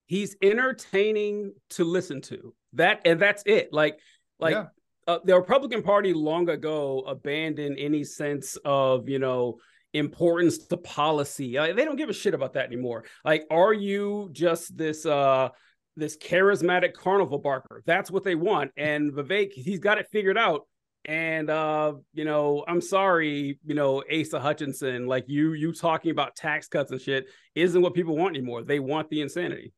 He's 0.08 0.34
entertaining 0.42 1.52
to 1.70 1.84
listen 1.84 2.20
to. 2.22 2.52
That 2.72 3.02
and 3.04 3.20
that's 3.20 3.44
it. 3.46 3.72
Like 3.72 4.00
like 4.40 4.54
Yeah. 4.54 4.66
uh, 5.06 5.20
the 5.24 5.36
republican 5.36 5.82
party 5.82 6.12
long 6.12 6.48
ago 6.48 7.04
abandoned 7.06 7.78
any 7.78 8.02
sense 8.02 8.58
of 8.64 9.08
you 9.08 9.20
know 9.20 9.58
importance 9.94 10.58
to 10.66 10.76
policy. 10.76 11.58
Like, 11.58 11.76
they 11.76 11.84
don't 11.84 11.96
give 11.96 12.10
a 12.10 12.12
shit 12.12 12.34
about 12.34 12.54
that 12.54 12.66
anymore. 12.66 13.04
Like 13.24 13.46
are 13.50 13.72
you 13.72 14.28
just 14.32 14.76
this 14.76 15.06
uh 15.06 15.48
this 15.96 16.16
charismatic 16.16 16.92
carnival 16.94 17.38
barker? 17.38 17.82
That's 17.86 18.10
what 18.10 18.24
they 18.24 18.34
want. 18.34 18.70
And 18.76 19.12
vivek 19.12 19.52
he's 19.52 19.78
got 19.78 19.98
it 19.98 20.08
figured 20.10 20.36
out. 20.38 20.62
And 21.04 21.48
uh 21.48 21.94
you 22.12 22.24
know 22.26 22.64
i'm 22.68 22.82
sorry 22.82 23.58
you 23.64 23.74
know 23.74 24.02
asa 24.12 24.38
hutchinson 24.40 25.06
like 25.06 25.24
you 25.26 25.54
you 25.54 25.72
talking 25.72 26.10
about 26.10 26.36
tax 26.36 26.68
cuts 26.68 26.90
and 26.90 27.00
shit 27.00 27.26
isn't 27.54 27.80
what 27.80 27.94
people 27.94 28.16
want 28.16 28.36
anymore. 28.36 28.62
They 28.62 28.78
want 28.78 29.08
the 29.08 29.22
insanity 29.22 29.72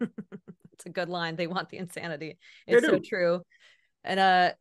It's 0.00 0.86
a 0.86 0.90
good 0.90 1.08
line. 1.08 1.36
They 1.36 1.46
want 1.46 1.68
the 1.68 1.78
insanity. 1.78 2.38
It's 2.66 2.86
so 2.86 2.98
true. 2.98 3.42
And 4.04 4.18
uh 4.18 4.52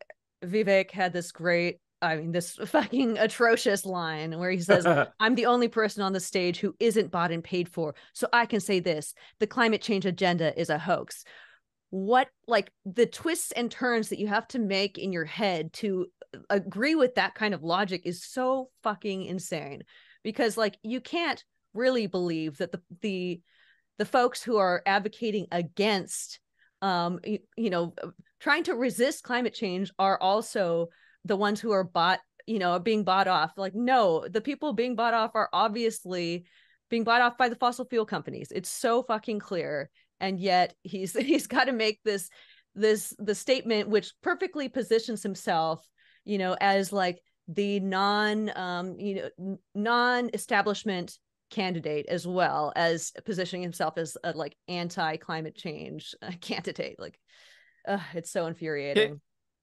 Vivek 0.43 0.91
had 0.91 1.13
this 1.13 1.31
great, 1.31 1.79
I 2.01 2.15
mean, 2.17 2.31
this 2.31 2.55
fucking 2.55 3.17
atrocious 3.17 3.85
line 3.85 4.37
where 4.37 4.51
he 4.51 4.59
says, 4.61 4.85
I'm 5.19 5.35
the 5.35 5.45
only 5.45 5.67
person 5.67 6.03
on 6.03 6.13
the 6.13 6.19
stage 6.19 6.59
who 6.59 6.75
isn't 6.79 7.11
bought 7.11 7.31
and 7.31 7.43
paid 7.43 7.69
for. 7.69 7.95
So 8.13 8.27
I 8.33 8.45
can 8.45 8.59
say 8.59 8.79
this 8.79 9.13
the 9.39 9.47
climate 9.47 9.81
change 9.81 10.05
agenda 10.05 10.59
is 10.59 10.69
a 10.69 10.79
hoax. 10.79 11.23
What, 11.89 12.29
like, 12.47 12.71
the 12.85 13.05
twists 13.05 13.51
and 13.51 13.69
turns 13.69 14.09
that 14.09 14.19
you 14.19 14.27
have 14.27 14.47
to 14.49 14.59
make 14.59 14.97
in 14.97 15.11
your 15.11 15.25
head 15.25 15.73
to 15.73 16.07
agree 16.49 16.95
with 16.95 17.15
that 17.15 17.35
kind 17.35 17.53
of 17.53 17.63
logic 17.63 18.03
is 18.05 18.23
so 18.23 18.69
fucking 18.81 19.25
insane 19.25 19.83
because, 20.23 20.55
like, 20.55 20.77
you 20.83 21.01
can't 21.01 21.43
really 21.73 22.07
believe 22.07 22.57
that 22.59 22.71
the, 22.71 22.81
the, 23.01 23.41
the 23.97 24.05
folks 24.05 24.41
who 24.41 24.57
are 24.57 24.81
advocating 24.85 25.47
against 25.51 26.39
um 26.81 27.19
you, 27.23 27.39
you 27.55 27.69
know 27.69 27.93
trying 28.39 28.63
to 28.63 28.73
resist 28.73 29.23
climate 29.23 29.53
change 29.53 29.91
are 29.99 30.19
also 30.19 30.87
the 31.25 31.35
ones 31.35 31.59
who 31.59 31.71
are 31.71 31.83
bought 31.83 32.19
you 32.47 32.59
know 32.59 32.79
being 32.79 33.03
bought 33.03 33.27
off. 33.27 33.53
Like 33.57 33.75
no 33.75 34.25
the 34.27 34.41
people 34.41 34.73
being 34.73 34.95
bought 34.95 35.13
off 35.13 35.31
are 35.35 35.49
obviously 35.53 36.45
being 36.89 37.03
bought 37.03 37.21
off 37.21 37.37
by 37.37 37.49
the 37.49 37.55
fossil 37.55 37.85
fuel 37.85 38.05
companies. 38.05 38.51
It's 38.53 38.69
so 38.69 39.03
fucking 39.03 39.39
clear. 39.39 39.89
And 40.19 40.39
yet 40.39 40.73
he's 40.83 41.13
he's 41.17 41.47
got 41.47 41.65
to 41.65 41.71
make 41.71 41.99
this 42.03 42.29
this 42.75 43.13
the 43.19 43.35
statement 43.35 43.89
which 43.89 44.13
perfectly 44.23 44.69
positions 44.69 45.21
himself 45.21 45.85
you 46.23 46.37
know 46.37 46.55
as 46.61 46.93
like 46.93 47.19
the 47.49 47.81
non 47.81 48.49
um 48.55 48.95
you 48.97 49.29
know 49.37 49.59
non-establishment 49.75 51.17
candidate 51.51 52.07
as 52.07 52.25
well 52.25 52.73
as 52.75 53.11
positioning 53.25 53.61
himself 53.61 53.97
as 53.97 54.17
a 54.23 54.31
like 54.31 54.55
anti 54.67 55.17
climate 55.17 55.55
change 55.55 56.15
uh, 56.21 56.31
candidate 56.41 56.95
like 56.97 57.19
uh, 57.87 57.99
it's 58.13 58.31
so 58.31 58.47
infuriating 58.47 59.19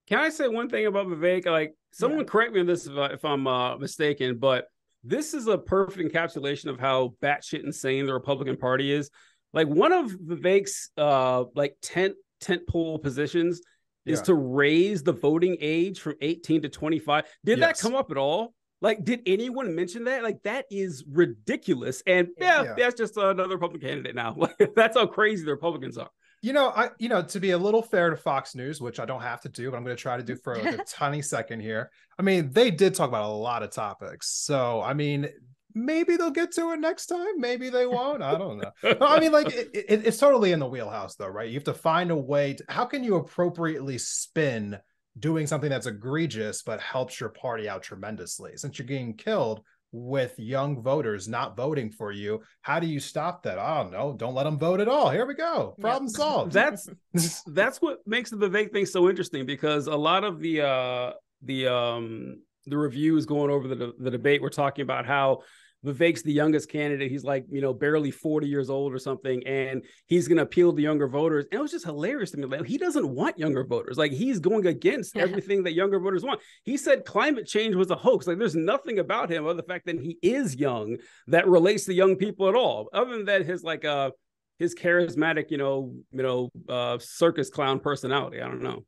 Can 0.08 0.18
I 0.20 0.30
say 0.30 0.48
one 0.48 0.68
thing 0.70 0.86
about 0.86 1.06
Vivek? 1.06 1.44
Like, 1.46 1.74
someone 1.92 2.24
correct 2.24 2.54
me 2.54 2.60
on 2.60 2.66
this 2.66 2.86
if, 2.86 2.96
I, 2.96 3.06
if 3.08 3.24
I'm 3.24 3.46
uh, 3.46 3.76
mistaken, 3.76 4.38
but 4.38 4.64
this 5.04 5.34
is 5.34 5.46
a 5.48 5.58
perfect 5.58 6.12
encapsulation 6.12 6.66
of 6.70 6.80
how 6.80 7.14
batshit 7.22 7.62
insane 7.62 8.06
the 8.06 8.14
Republican 8.14 8.56
Party 8.56 8.90
is. 8.90 9.10
Like, 9.52 9.68
one 9.68 9.92
of 9.92 10.10
Vivek's 10.10 10.90
uh, 10.96 11.44
like 11.54 11.76
tent 11.82 12.14
tent 12.40 12.66
pole 12.66 12.98
positions 12.98 13.60
is 14.06 14.20
Yeah. 14.20 14.24
to 14.24 14.34
raise 14.34 15.02
the 15.02 15.12
voting 15.12 15.58
age 15.60 16.00
from 16.00 16.14
18 16.22 16.62
to 16.62 16.68
25. 16.68 17.24
Did 17.44 17.60
that 17.60 17.78
come 17.78 17.94
up 17.94 18.10
at 18.10 18.16
all? 18.16 18.54
Like, 18.80 19.04
did 19.04 19.22
anyone 19.26 19.74
mention 19.74 20.04
that? 20.04 20.22
Like, 20.22 20.42
that 20.44 20.66
is 20.70 21.04
ridiculous. 21.10 22.02
And 22.06 22.28
yeah, 22.38 22.62
Yeah. 22.62 22.74
that's 22.78 22.94
just 22.96 23.16
another 23.16 23.54
Republican 23.54 23.88
candidate 23.88 24.14
now. 24.14 24.34
Like, 24.38 24.74
that's 24.76 24.96
how 24.96 25.06
crazy 25.06 25.44
the 25.44 25.50
Republicans 25.52 25.98
are. 25.98 26.10
You 26.42 26.52
know, 26.52 26.68
I 26.68 26.90
you 27.00 27.08
know 27.08 27.22
to 27.22 27.40
be 27.40 27.50
a 27.50 27.58
little 27.58 27.82
fair 27.82 28.10
to 28.10 28.16
Fox 28.16 28.54
News, 28.54 28.80
which 28.80 29.00
I 29.00 29.04
don't 29.04 29.22
have 29.22 29.40
to 29.40 29.48
do, 29.48 29.70
but 29.72 29.76
I'm 29.76 29.82
going 29.84 29.96
to 29.96 30.00
try 30.00 30.16
to 30.16 30.22
do 30.22 30.36
for 30.36 30.54
like 30.56 30.78
a 30.78 30.84
tiny 30.88 31.20
second 31.22 31.58
here. 31.60 31.90
I 32.16 32.22
mean, 32.22 32.52
they 32.52 32.70
did 32.70 32.94
talk 32.94 33.08
about 33.08 33.24
a 33.28 33.32
lot 33.32 33.64
of 33.64 33.70
topics, 33.70 34.30
so 34.30 34.80
I 34.80 34.94
mean, 34.94 35.28
maybe 35.74 36.16
they'll 36.16 36.30
get 36.30 36.52
to 36.52 36.70
it 36.70 36.78
next 36.78 37.06
time. 37.06 37.40
Maybe 37.40 37.70
they 37.70 37.86
won't. 37.86 38.22
I 38.22 38.38
don't 38.38 38.58
know. 38.58 38.70
No, 38.84 39.06
I 39.06 39.18
mean, 39.18 39.32
like 39.32 39.48
it, 39.48 39.70
it- 39.74 40.06
it's 40.06 40.18
totally 40.18 40.52
in 40.52 40.60
the 40.60 40.66
wheelhouse, 40.68 41.16
though, 41.16 41.26
right? 41.26 41.48
You 41.48 41.54
have 41.54 41.64
to 41.64 41.74
find 41.74 42.12
a 42.12 42.16
way. 42.16 42.54
To, 42.54 42.64
how 42.68 42.84
can 42.84 43.02
you 43.02 43.16
appropriately 43.16 43.98
spin 43.98 44.78
doing 45.18 45.46
something 45.46 45.70
that's 45.70 45.86
egregious 45.86 46.62
but 46.62 46.80
helps 46.80 47.20
your 47.20 47.30
party 47.30 47.68
out 47.68 47.82
tremendously? 47.82 48.52
Since 48.56 48.78
you're 48.78 48.86
getting 48.86 49.14
killed 49.14 49.62
with 49.90 50.38
young 50.38 50.82
voters 50.82 51.28
not 51.28 51.56
voting 51.56 51.90
for 51.90 52.12
you, 52.12 52.42
how 52.62 52.78
do 52.78 52.86
you 52.86 53.00
stop 53.00 53.42
that? 53.44 53.58
I 53.58 53.82
don't 53.82 53.92
know. 53.92 54.14
Don't 54.16 54.34
let 54.34 54.44
them 54.44 54.58
vote 54.58 54.80
at 54.80 54.88
all. 54.88 55.10
Here 55.10 55.26
we 55.26 55.34
go. 55.34 55.74
Yep. 55.78 55.82
Problem 55.82 56.08
solved. 56.08 56.52
that's 56.52 56.88
that's 57.46 57.80
what 57.80 57.98
makes 58.06 58.30
the 58.30 58.36
Vivek 58.36 58.72
thing 58.72 58.86
so 58.86 59.08
interesting 59.08 59.46
because 59.46 59.86
a 59.86 59.96
lot 59.96 60.24
of 60.24 60.40
the 60.40 60.62
uh 60.62 61.12
the 61.42 61.68
um 61.68 62.42
the 62.66 62.76
reviews 62.76 63.26
going 63.26 63.50
over 63.50 63.68
the 63.68 63.92
the 63.98 64.10
debate 64.10 64.42
were 64.42 64.50
talking 64.50 64.82
about 64.82 65.06
how 65.06 65.40
Vivek's 65.84 66.22
the 66.22 66.32
youngest 66.32 66.68
candidate. 66.68 67.10
He's 67.10 67.24
like, 67.24 67.44
you 67.50 67.60
know, 67.60 67.72
barely 67.72 68.10
40 68.10 68.48
years 68.48 68.68
old 68.68 68.92
or 68.92 68.98
something, 68.98 69.46
and 69.46 69.84
he's 70.06 70.26
gonna 70.26 70.42
appeal 70.42 70.72
to 70.72 70.82
younger 70.82 71.06
voters. 71.06 71.46
And 71.50 71.58
it 71.58 71.62
was 71.62 71.70
just 71.70 71.84
hilarious 71.84 72.32
to 72.32 72.38
me. 72.38 72.46
Like, 72.46 72.66
he 72.66 72.78
doesn't 72.78 73.08
want 73.08 73.38
younger 73.38 73.64
voters. 73.64 73.96
Like 73.96 74.12
he's 74.12 74.40
going 74.40 74.66
against 74.66 75.16
everything 75.16 75.62
that 75.64 75.74
younger 75.74 76.00
voters 76.00 76.24
want. 76.24 76.40
He 76.64 76.76
said 76.76 77.04
climate 77.04 77.46
change 77.46 77.74
was 77.74 77.90
a 77.90 77.96
hoax. 77.96 78.26
Like 78.26 78.38
there's 78.38 78.56
nothing 78.56 78.98
about 78.98 79.30
him 79.30 79.44
other 79.44 79.54
than 79.54 79.58
the 79.58 79.72
fact 79.72 79.86
that 79.86 80.00
he 80.00 80.18
is 80.22 80.56
young 80.56 80.96
that 81.28 81.46
relates 81.46 81.84
to 81.84 81.94
young 81.94 82.16
people 82.16 82.48
at 82.48 82.54
all. 82.54 82.88
Other 82.92 83.12
than 83.12 83.26
that, 83.26 83.46
his 83.46 83.62
like 83.62 83.84
uh 83.84 84.10
his 84.58 84.74
charismatic, 84.74 85.50
you 85.50 85.58
know, 85.58 85.94
you 86.10 86.22
know, 86.22 86.50
uh 86.68 86.98
circus 86.98 87.50
clown 87.50 87.78
personality. 87.78 88.40
I 88.40 88.48
don't 88.48 88.62
know. 88.62 88.84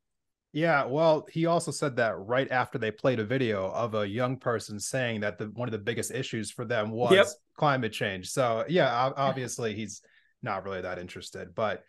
Yeah, 0.53 0.85
well, 0.85 1.27
he 1.31 1.47
also 1.47 1.71
said 1.71 1.97
that 1.97 2.19
right 2.19 2.51
after 2.51 2.77
they 2.79 2.91
played 2.91 3.21
a 3.21 3.25
video 3.25 3.71
of 3.71 3.95
a 3.95 4.07
young 4.09 4.37
person 4.37 4.81
saying 4.81 5.21
that 5.21 5.39
the 5.39 5.47
one 5.47 5.69
of 5.69 5.73
the 5.73 5.79
biggest 5.79 6.11
issues 6.11 6.51
for 6.51 6.65
them 6.65 6.91
was 6.91 7.13
Yep. 7.13 7.27
climate 7.57 7.93
change. 7.93 8.31
So, 8.31 8.65
yeah, 8.69 9.13
obviously 9.17 9.75
he's 9.75 10.03
not 10.43 10.65
really 10.65 10.81
that 10.81 10.99
interested. 10.99 11.55
But 11.55 11.85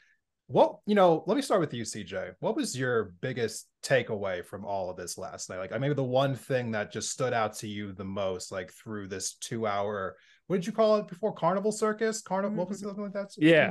what, 0.47 0.77
you 0.85 0.93
know, 0.95 1.23
let 1.25 1.35
me 1.35 1.41
start 1.41 1.61
with 1.61 1.73
you, 1.73 1.83
CJ. 1.83 2.33
What 2.39 2.55
was 2.55 2.77
your 2.77 3.13
biggest 3.21 3.67
takeaway 3.83 4.45
from 4.45 4.65
all 4.65 4.89
of 4.91 4.97
this 4.97 5.17
last 5.17 5.49
night? 5.49 5.57
Like, 5.57 5.79
maybe 5.79 5.93
the 5.95 6.03
one 6.03 6.35
thing 6.35 6.71
that 6.71 6.91
just 6.91 7.09
stood 7.09 7.33
out 7.33 7.53
to 7.59 7.67
you 7.67 7.93
the 7.93 8.03
most, 8.03 8.51
like 8.51 8.71
through 8.73 9.07
this 9.07 9.35
two 9.35 9.65
hour, 9.65 10.17
what 10.47 10.57
did 10.57 10.67
you 10.67 10.73
call 10.73 10.97
it 10.97 11.07
before? 11.07 11.33
Carnival 11.33 11.71
circus? 11.71 12.21
Carnival, 12.21 12.57
what 12.57 12.69
was 12.69 12.81
it, 12.81 12.85
something 12.85 13.05
like 13.05 13.13
that? 13.13 13.31
Yeah. 13.37 13.69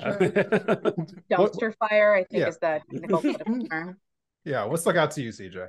Dumpster 1.30 1.75
fire, 1.76 2.14
I 2.14 2.25
think, 2.25 2.40
Yeah. 2.40 2.49
is 2.49 2.59
the 2.59 2.80
technical 2.90 3.23
term. 3.70 3.99
Yeah, 4.44 4.64
what 4.64 4.80
stuck 4.80 4.97
out 4.97 5.11
to 5.12 5.23
you, 5.23 5.30
CJ? 5.30 5.68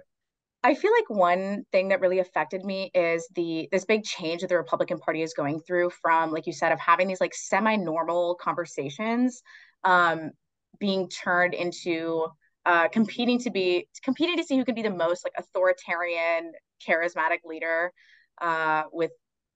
I 0.63 0.75
feel 0.75 0.91
like 0.91 1.09
one 1.09 1.63
thing 1.71 1.87
that 1.87 2.01
really 2.01 2.19
affected 2.19 2.63
me 2.63 2.91
is 2.93 3.27
the 3.35 3.67
this 3.71 3.85
big 3.85 4.03
change 4.03 4.41
that 4.41 4.47
the 4.47 4.57
Republican 4.57 4.99
Party 4.99 5.23
is 5.23 5.33
going 5.33 5.59
through 5.61 5.89
from, 6.01 6.31
like 6.31 6.45
you 6.45 6.53
said, 6.53 6.71
of 6.71 6.79
having 6.79 7.07
these 7.07 7.19
like 7.19 7.33
semi-normal 7.33 8.35
conversations, 8.35 9.41
um, 9.83 10.31
being 10.79 11.09
turned 11.09 11.55
into 11.55 12.27
uh, 12.65 12.87
competing 12.89 13.39
to 13.39 13.49
be 13.49 13.87
competing 14.03 14.37
to 14.37 14.43
see 14.43 14.55
who 14.55 14.65
can 14.65 14.75
be 14.75 14.83
the 14.83 14.91
most 14.91 15.25
like 15.25 15.33
authoritarian, 15.37 16.51
charismatic 16.87 17.39
leader 17.43 17.91
uh, 18.39 18.83
with 18.91 19.11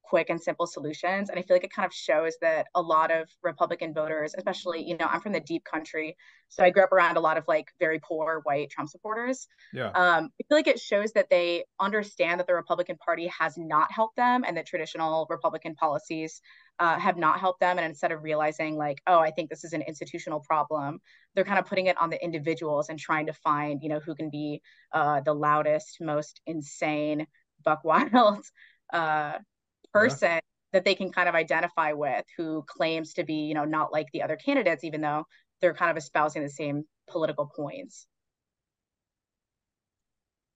quick 0.07 0.29
and 0.29 0.41
simple 0.41 0.67
solutions. 0.67 1.29
And 1.29 1.39
I 1.39 1.41
feel 1.43 1.55
like 1.55 1.63
it 1.63 1.74
kind 1.74 1.85
of 1.85 1.93
shows 1.93 2.35
that 2.41 2.67
a 2.75 2.81
lot 2.81 3.12
of 3.12 3.29
Republican 3.43 3.93
voters, 3.93 4.33
especially, 4.38 4.83
you 4.83 4.97
know, 4.97 5.07
I'm 5.09 5.21
from 5.21 5.33
the 5.33 5.39
deep 5.39 5.63
country, 5.63 6.15
so 6.50 6.63
I 6.63 6.69
grew 6.69 6.83
up 6.83 6.91
around 6.91 7.17
a 7.17 7.21
lot 7.21 7.38
of 7.38 7.43
like 7.47 7.67
very 7.79 8.00
poor 8.00 8.41
white 8.43 8.69
Trump 8.69 8.89
supporters 8.89 9.47
Yeah. 9.71 9.93
um, 9.93 10.29
I 10.39 10.43
feel 10.47 10.57
like 10.57 10.67
it 10.67 10.79
shows 10.79 11.13
that 11.13 11.29
they 11.29 11.63
understand 11.79 12.39
that 12.39 12.47
the 12.47 12.53
Republican 12.53 12.97
Party 12.97 13.27
has 13.27 13.57
not 13.57 13.91
helped 13.91 14.17
them 14.17 14.43
and 14.45 14.57
that 14.57 14.65
traditional 14.65 15.25
Republican 15.29 15.75
policies 15.75 16.41
uh, 16.79 17.00
have 17.00 17.17
not 17.17 17.39
helped 17.39 17.62
them. 17.62 17.77
And 17.77 17.85
instead 17.85 18.12
of 18.12 18.24
realizing, 18.24 18.75
like, 18.75 19.01
oh, 19.07 19.19
I 19.19 19.31
think 19.31 19.50
this 19.50 19.63
is 19.63 19.74
an 19.74 19.81
institutional 19.81 20.41
problem, 20.41 21.00
they're 21.33 21.45
kind 21.45 21.59
of 21.59 21.65
putting 21.65 21.88
it 21.88 21.97
on 21.97 22.09
the 22.09 22.21
individuals 22.24 22.89
and 22.89 23.00
trying 23.00 23.27
to 23.27 23.33
find, 23.33 23.81
you 23.81 23.89
know, 23.89 24.00
who 24.00 24.15
can 24.15 24.29
be 24.29 24.62
uh, 24.91 25.21
the 25.21 25.33
loudest, 25.33 25.97
most 26.01 26.41
insane, 26.45 27.27
buck 27.63 27.83
wild 27.85 28.45
uh, 28.93 29.33
person 29.96 30.40
that 30.74 30.84
they 30.84 30.96
can 30.96 31.12
kind 31.12 31.30
of 31.30 31.36
identify 31.36 31.94
with 31.94 32.25
who 32.38 32.64
claims 32.68 33.14
to 33.14 33.24
be, 33.24 33.34
you 33.34 33.54
know, 33.54 33.66
not 33.66 33.94
like 33.94 34.08
the 34.12 34.22
other 34.22 34.36
candidates, 34.36 34.84
even 34.84 35.02
though 35.02 35.25
they're 35.62 35.74
kind 35.74 35.92
of 35.92 35.98
espousing 35.98 36.44
the 36.44 36.50
same 36.50 36.84
political 37.10 37.50
points. 37.56 38.08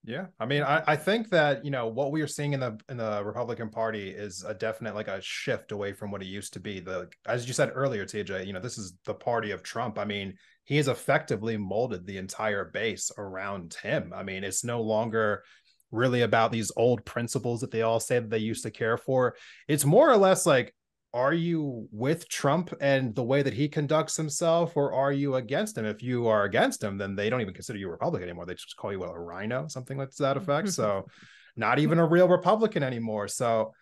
Yeah, 0.02 0.26
I 0.38 0.46
mean, 0.46 0.62
I, 0.62 0.82
I 0.86 0.96
think 0.96 1.28
that 1.28 1.62
you 1.62 1.70
know 1.70 1.86
what 1.86 2.10
we 2.10 2.22
are 2.22 2.26
seeing 2.26 2.54
in 2.54 2.60
the 2.60 2.78
in 2.88 2.96
the 2.96 3.22
Republican 3.22 3.68
Party 3.68 4.08
is 4.08 4.42
a 4.44 4.54
definite 4.54 4.94
like 4.94 5.08
a 5.08 5.20
shift 5.20 5.72
away 5.72 5.92
from 5.92 6.10
what 6.10 6.22
it 6.22 6.26
used 6.26 6.54
to 6.54 6.60
be. 6.60 6.80
The 6.80 7.10
as 7.26 7.46
you 7.46 7.52
said 7.52 7.72
earlier, 7.74 8.06
TJ, 8.06 8.46
you 8.46 8.54
know, 8.54 8.60
this 8.60 8.78
is 8.78 8.94
the 9.04 9.12
party 9.12 9.50
of 9.50 9.62
Trump. 9.62 9.98
I 9.98 10.06
mean, 10.06 10.34
he 10.64 10.78
has 10.78 10.88
effectively 10.88 11.58
molded 11.58 12.06
the 12.06 12.16
entire 12.16 12.64
base 12.64 13.10
around 13.18 13.74
him. 13.82 14.12
I 14.14 14.22
mean, 14.22 14.42
it's 14.42 14.64
no 14.64 14.80
longer 14.80 15.44
really 15.90 16.22
about 16.22 16.52
these 16.52 16.70
old 16.76 17.04
principles 17.04 17.60
that 17.60 17.70
they 17.70 17.82
all 17.82 18.00
say 18.00 18.18
that 18.18 18.30
they 18.30 18.38
used 18.38 18.62
to 18.62 18.70
care 18.70 18.96
for. 18.96 19.34
It's 19.68 19.84
more 19.84 20.10
or 20.10 20.16
less 20.16 20.46
like 20.46 20.74
are 21.12 21.34
you 21.34 21.88
with 21.90 22.28
Trump 22.28 22.72
and 22.80 23.14
the 23.14 23.22
way 23.22 23.42
that 23.42 23.52
he 23.52 23.68
conducts 23.68 24.16
himself, 24.16 24.76
or 24.76 24.92
are 24.92 25.12
you 25.12 25.34
against 25.34 25.76
him? 25.76 25.84
If 25.84 26.02
you 26.02 26.28
are 26.28 26.44
against 26.44 26.82
him, 26.82 26.98
then 26.98 27.16
they 27.16 27.28
don't 27.28 27.40
even 27.40 27.54
consider 27.54 27.78
you 27.78 27.88
a 27.88 27.90
Republican 27.90 28.28
anymore. 28.28 28.46
They 28.46 28.54
just 28.54 28.76
call 28.76 28.92
you 28.92 29.00
what, 29.00 29.14
a 29.14 29.18
RINO, 29.18 29.68
something 29.68 29.98
like 29.98 30.14
that 30.16 30.36
effect. 30.36 30.70
so, 30.70 31.06
not 31.56 31.80
even 31.80 31.98
a 31.98 32.06
real 32.06 32.28
Republican 32.28 32.84
anymore. 32.84 33.26
So, 33.26 33.72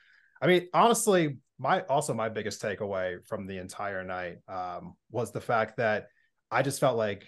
I 0.41 0.47
mean, 0.47 0.69
honestly, 0.73 1.37
my 1.59 1.83
also 1.83 2.15
my 2.15 2.31
biggest 2.31 2.63
takeaway 2.63 3.19
from 3.27 3.47
the 3.47 3.59
entire 3.59 4.05
night 4.05 4.39
um, 4.49 4.95
was 5.11 5.31
the 5.31 5.41
fact 5.41 5.77
that 5.77 6.07
I 6.51 6.63
just 6.63 6.81
felt 6.81 6.97
like, 6.97 7.27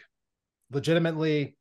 legitimately, 0.71 1.57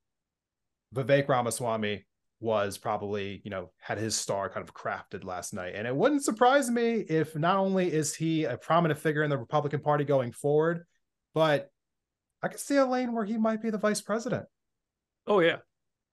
Vivek 0.96 1.28
Ramaswamy 1.28 2.06
was 2.40 2.78
probably 2.78 3.42
you 3.44 3.52
know 3.52 3.72
had 3.80 3.98
his 3.98 4.16
star 4.16 4.50
kind 4.50 4.68
of 4.68 4.74
crafted 4.74 5.24
last 5.24 5.54
night. 5.54 5.74
And 5.76 5.86
it 5.86 5.96
wouldn't 5.96 6.24
surprise 6.24 6.70
me 6.70 6.94
if 7.10 7.36
not 7.36 7.58
only 7.58 7.92
is 7.92 8.16
he 8.16 8.46
a 8.46 8.58
prominent 8.58 9.00
figure 9.00 9.24
in 9.24 9.30
the 9.30 9.38
republican 9.38 9.82
party 9.82 10.06
going 10.06 10.32
forward 10.32 10.86
but 11.34 11.70
i 12.42 12.48
could 12.48 12.60
see 12.60 12.78
a 12.78 12.86
lane 12.86 13.14
where 13.14 13.26
he 13.26 13.38
might 13.38 13.62
be 13.62 13.70
the 13.70 13.78
vice 13.78 14.02
president. 14.02 14.46
Oh 15.28 15.42
yeah. 15.42 15.58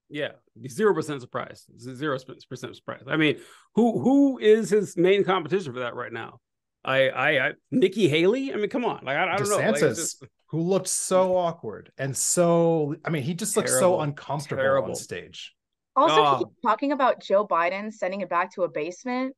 Yeah. 0.09 0.33
Zero 0.69 0.95
percent 0.95 1.21
surprise. 1.21 1.65
Zero 1.79 2.19
percent 2.49 2.77
surprise. 2.77 3.05
I 3.07 3.17
mean 3.17 3.39
who 3.75 4.01
who 4.01 4.39
is 4.39 4.71
his 4.71 4.97
main 4.97 5.25
competition 5.25 5.73
for 5.73 5.81
that 5.81 5.95
right 5.95 6.13
now? 6.13 6.41
I 6.85 7.09
i, 7.09 7.49
I 7.49 7.53
nikki 7.71 8.09
haley? 8.09 8.53
I 8.53 8.57
mean 8.57 8.69
come 8.69 8.85
on. 8.85 9.05
Like 9.05 9.17
i, 9.17 9.33
I 9.33 9.37
don't 9.37 9.47
DeSantis, 9.47 9.61
know. 9.61 9.71
Like, 9.71 9.81
just... 9.81 10.25
who 10.49 10.61
looked 10.61 10.89
so 10.89 11.37
awkward 11.37 11.91
and 11.99 12.17
so 12.17 12.95
i 13.05 13.11
mean 13.11 13.23
he 13.23 13.35
just 13.35 13.57
looks 13.57 13.73
so 13.73 14.01
uncomfortable 14.01 14.63
terrible. 14.63 14.89
on 14.91 14.95
stage 14.95 15.56
also, 15.97 16.45
oh. 16.45 16.53
talking 16.63 16.93
about 16.93 17.21
Joe 17.21 17.47
Biden 17.47 17.93
sending 17.93 18.21
it 18.21 18.29
back 18.29 18.55
to 18.55 18.63
a 18.63 18.69
basement. 18.69 19.35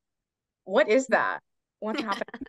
What 0.64 0.88
is 0.88 1.06
that? 1.08 1.40
What's 1.80 2.02
happening? 2.02 2.24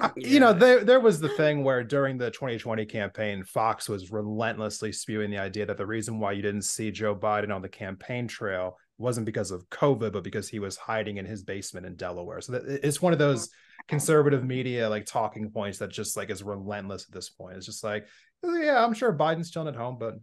Uh, 0.00 0.08
you 0.16 0.38
know, 0.38 0.52
there 0.52 0.84
there 0.84 1.00
was 1.00 1.18
the 1.20 1.28
thing 1.30 1.64
where 1.64 1.82
during 1.82 2.16
the 2.16 2.30
2020 2.30 2.86
campaign, 2.86 3.42
Fox 3.42 3.88
was 3.88 4.12
relentlessly 4.12 4.92
spewing 4.92 5.30
the 5.30 5.38
idea 5.38 5.66
that 5.66 5.76
the 5.76 5.84
reason 5.84 6.20
why 6.20 6.30
you 6.30 6.42
didn't 6.42 6.62
see 6.62 6.92
Joe 6.92 7.14
Biden 7.14 7.54
on 7.54 7.60
the 7.60 7.68
campaign 7.68 8.28
trail 8.28 8.78
wasn't 8.98 9.26
because 9.26 9.50
of 9.50 9.68
COVID, 9.70 10.12
but 10.12 10.22
because 10.22 10.48
he 10.48 10.60
was 10.60 10.76
hiding 10.76 11.16
in 11.16 11.26
his 11.26 11.42
basement 11.42 11.86
in 11.86 11.96
Delaware. 11.96 12.40
So 12.40 12.52
that, 12.52 12.62
it's 12.84 13.02
one 13.02 13.12
of 13.12 13.20
oh, 13.20 13.26
those 13.26 13.50
conservative 13.88 14.44
media 14.44 14.88
like 14.88 15.06
talking 15.06 15.50
points 15.50 15.78
that 15.78 15.90
just 15.90 16.16
like 16.16 16.30
is 16.30 16.42
relentless 16.42 17.06
at 17.08 17.12
this 17.12 17.30
point. 17.30 17.56
It's 17.56 17.66
just 17.66 17.82
like, 17.82 18.06
yeah, 18.42 18.82
I'm 18.82 18.94
sure 18.94 19.12
Biden's 19.12 19.50
chilling 19.50 19.68
at 19.68 19.76
home, 19.76 19.96
but 19.98 20.14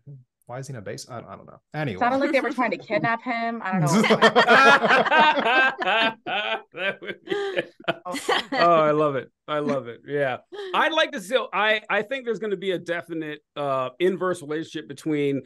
why 0.51 0.60
is 0.60 0.67
he 0.67 0.74
in 0.74 0.77
a 0.77 0.81
base? 0.81 1.08
I, 1.10 1.20
I 1.20 1.38
don't 1.38 1.46
know. 1.46 1.62
Anyway, 1.74 1.98
sounded 1.98 2.17
like 2.17 2.34
they 2.34 2.41
were 2.41 2.51
trying 2.51 2.72
to 2.72 2.77
kidnap 2.77 3.24
him. 3.24 3.62
I 3.63 3.79
don't 3.79 3.81
know. 3.84 4.17
oh, 8.60 8.81
I 8.81 8.91
love 8.91 9.15
it. 9.15 9.31
I 9.48 9.60
love 9.60 9.88
it. 9.88 10.01
Yeah, 10.05 10.39
I'd 10.75 10.91
like 10.91 11.13
to 11.13 11.22
see. 11.22 11.38
I 11.53 11.79
I 11.89 12.01
think 12.01 12.25
there's 12.25 12.39
going 12.39 12.51
to 12.51 12.58
be 12.58 12.72
a 12.72 12.77
definite 12.77 13.39
uh, 13.55 13.91
inverse 14.01 14.41
relationship 14.41 14.89
between 14.89 15.43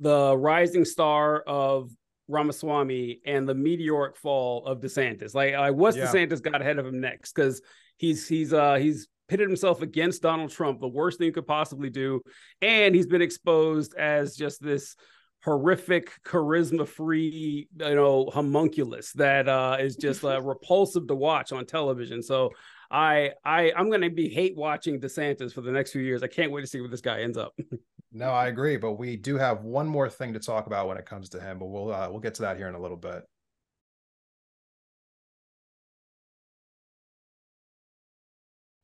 the 0.00 0.36
rising 0.36 0.84
star 0.84 1.40
of 1.46 1.92
Ramaswamy 2.26 3.20
and 3.26 3.48
the 3.48 3.54
meteoric 3.54 4.16
fall 4.16 4.66
of 4.66 4.80
DeSantis. 4.80 5.36
Like, 5.36 5.54
like 5.54 5.74
what's 5.74 5.96
yeah. 5.96 6.06
DeSantis 6.06 6.42
got 6.42 6.60
ahead 6.60 6.80
of 6.80 6.86
him 6.86 7.00
next? 7.00 7.32
Because 7.32 7.62
he's 7.96 8.26
he's 8.26 8.52
uh 8.52 8.74
he's 8.74 9.06
pitted 9.28 9.48
himself 9.48 9.82
against 9.82 10.22
Donald 10.22 10.50
Trump, 10.50 10.80
the 10.80 10.88
worst 10.88 11.18
thing 11.18 11.26
you 11.26 11.32
could 11.32 11.46
possibly 11.46 11.90
do. 11.90 12.20
And 12.62 12.94
he's 12.94 13.06
been 13.06 13.22
exposed 13.22 13.94
as 13.94 14.36
just 14.36 14.62
this 14.62 14.96
horrific 15.44 16.10
charisma 16.24 16.86
free 16.86 17.68
you 17.78 17.94
know 17.94 18.28
homunculus 18.34 19.12
that 19.12 19.48
uh 19.48 19.76
is 19.78 19.94
just 19.94 20.24
uh, 20.24 20.42
repulsive 20.42 21.06
to 21.06 21.14
watch 21.14 21.52
on 21.52 21.64
television. 21.64 22.22
So 22.22 22.50
i 22.90 23.32
i 23.44 23.72
i'm 23.76 23.90
gonna 23.90 24.10
be 24.10 24.28
hate 24.28 24.56
watching 24.56 25.00
desantis 25.00 25.52
for 25.52 25.60
the 25.60 25.70
next 25.70 25.92
few 25.92 26.02
years. 26.02 26.22
I 26.22 26.26
can't 26.26 26.50
wait 26.50 26.62
to 26.62 26.66
see 26.66 26.80
where 26.80 26.90
this 26.90 27.00
guy 27.00 27.20
ends 27.20 27.38
up. 27.38 27.52
No 28.10 28.30
i 28.30 28.46
agree 28.48 28.78
but 28.78 28.92
we 28.92 29.16
do 29.16 29.36
have 29.36 29.64
one 29.64 29.86
more 29.86 30.08
thing 30.08 30.32
to 30.32 30.38
talk 30.38 30.66
about 30.66 30.88
when 30.88 30.96
it 30.96 31.04
comes 31.04 31.28
to 31.28 31.40
him 31.40 31.58
but 31.58 31.66
we'll 31.66 31.92
uh, 31.92 32.08
we'll 32.08 32.20
get 32.20 32.32
to 32.36 32.42
that 32.42 32.56
here 32.56 32.66
in 32.66 32.74
a 32.74 32.80
little 32.80 32.96
bit 32.96 33.22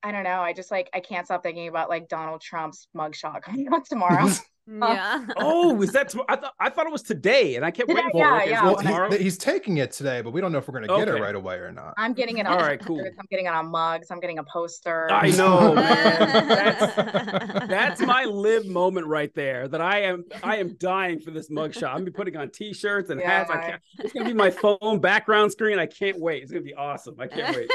I 0.04 0.12
don't 0.12 0.24
know. 0.24 0.42
I 0.42 0.52
just 0.52 0.70
like 0.70 0.90
I 0.92 1.00
can't 1.00 1.26
stop 1.26 1.42
thinking 1.42 1.66
about 1.66 1.88
like 1.88 2.08
Donald 2.08 2.42
Trump's 2.42 2.88
mugshot 2.94 3.40
coming 3.40 3.68
out 3.72 3.86
tomorrow. 3.88 4.28
Yeah. 4.66 5.26
oh, 5.36 5.80
is 5.82 5.92
that? 5.92 6.10
Tomorrow? 6.10 6.26
I 6.28 6.36
thought 6.36 6.54
I 6.60 6.70
thought 6.70 6.86
it 6.86 6.92
was 6.92 7.02
today, 7.02 7.56
and 7.56 7.64
I 7.64 7.70
kept 7.70 7.88
waiting 7.88 8.10
for 8.12 8.18
yeah, 8.18 8.42
it. 8.42 8.48
Yeah, 8.50 8.64
well, 8.64 9.10
he, 9.10 9.18
he's 9.18 9.36
taking 9.36 9.78
it 9.78 9.92
today, 9.92 10.22
but 10.22 10.32
we 10.32 10.40
don't 10.40 10.52
know 10.52 10.58
if 10.58 10.68
we're 10.68 10.78
going 10.80 10.88
to 10.88 11.06
get 11.06 11.14
it 11.14 11.20
right 11.20 11.34
away 11.34 11.56
or 11.56 11.70
not. 11.72 11.94
I'm 11.98 12.14
getting 12.14 12.38
it. 12.38 12.46
On 12.46 12.52
All 12.52 12.58
right, 12.58 12.80
cool. 12.80 13.00
I'm 13.00 13.26
getting 13.30 13.46
it 13.46 13.52
on 13.52 13.70
mugs. 13.70 14.10
I'm 14.10 14.20
getting 14.20 14.38
a 14.38 14.44
poster. 14.44 15.10
I 15.10 15.30
know, 15.36 15.74
man. 15.74 16.48
That's, 16.48 17.66
that's 17.68 18.00
my 18.00 18.24
live 18.24 18.66
moment 18.66 19.06
right 19.06 19.34
there. 19.34 19.68
That 19.68 19.80
I 19.82 20.02
am 20.02 20.24
I 20.42 20.56
am 20.56 20.76
dying 20.76 21.20
for 21.20 21.30
this 21.30 21.50
mugshot. 21.50 21.88
I'm 21.88 21.96
gonna 21.96 22.04
be 22.06 22.10
putting 22.12 22.36
on 22.36 22.50
t-shirts 22.50 23.10
and 23.10 23.20
yeah. 23.20 23.38
hats. 23.38 23.50
I 23.50 23.56
can't, 23.56 23.82
it's 23.98 24.12
gonna 24.12 24.26
be 24.26 24.34
my 24.34 24.50
phone 24.50 24.98
background 24.98 25.52
screen. 25.52 25.78
I 25.78 25.86
can't 25.86 26.18
wait. 26.18 26.42
It's 26.42 26.52
gonna 26.52 26.62
be 26.62 26.74
awesome. 26.74 27.16
I 27.18 27.26
can't 27.26 27.54
wait. 27.54 27.70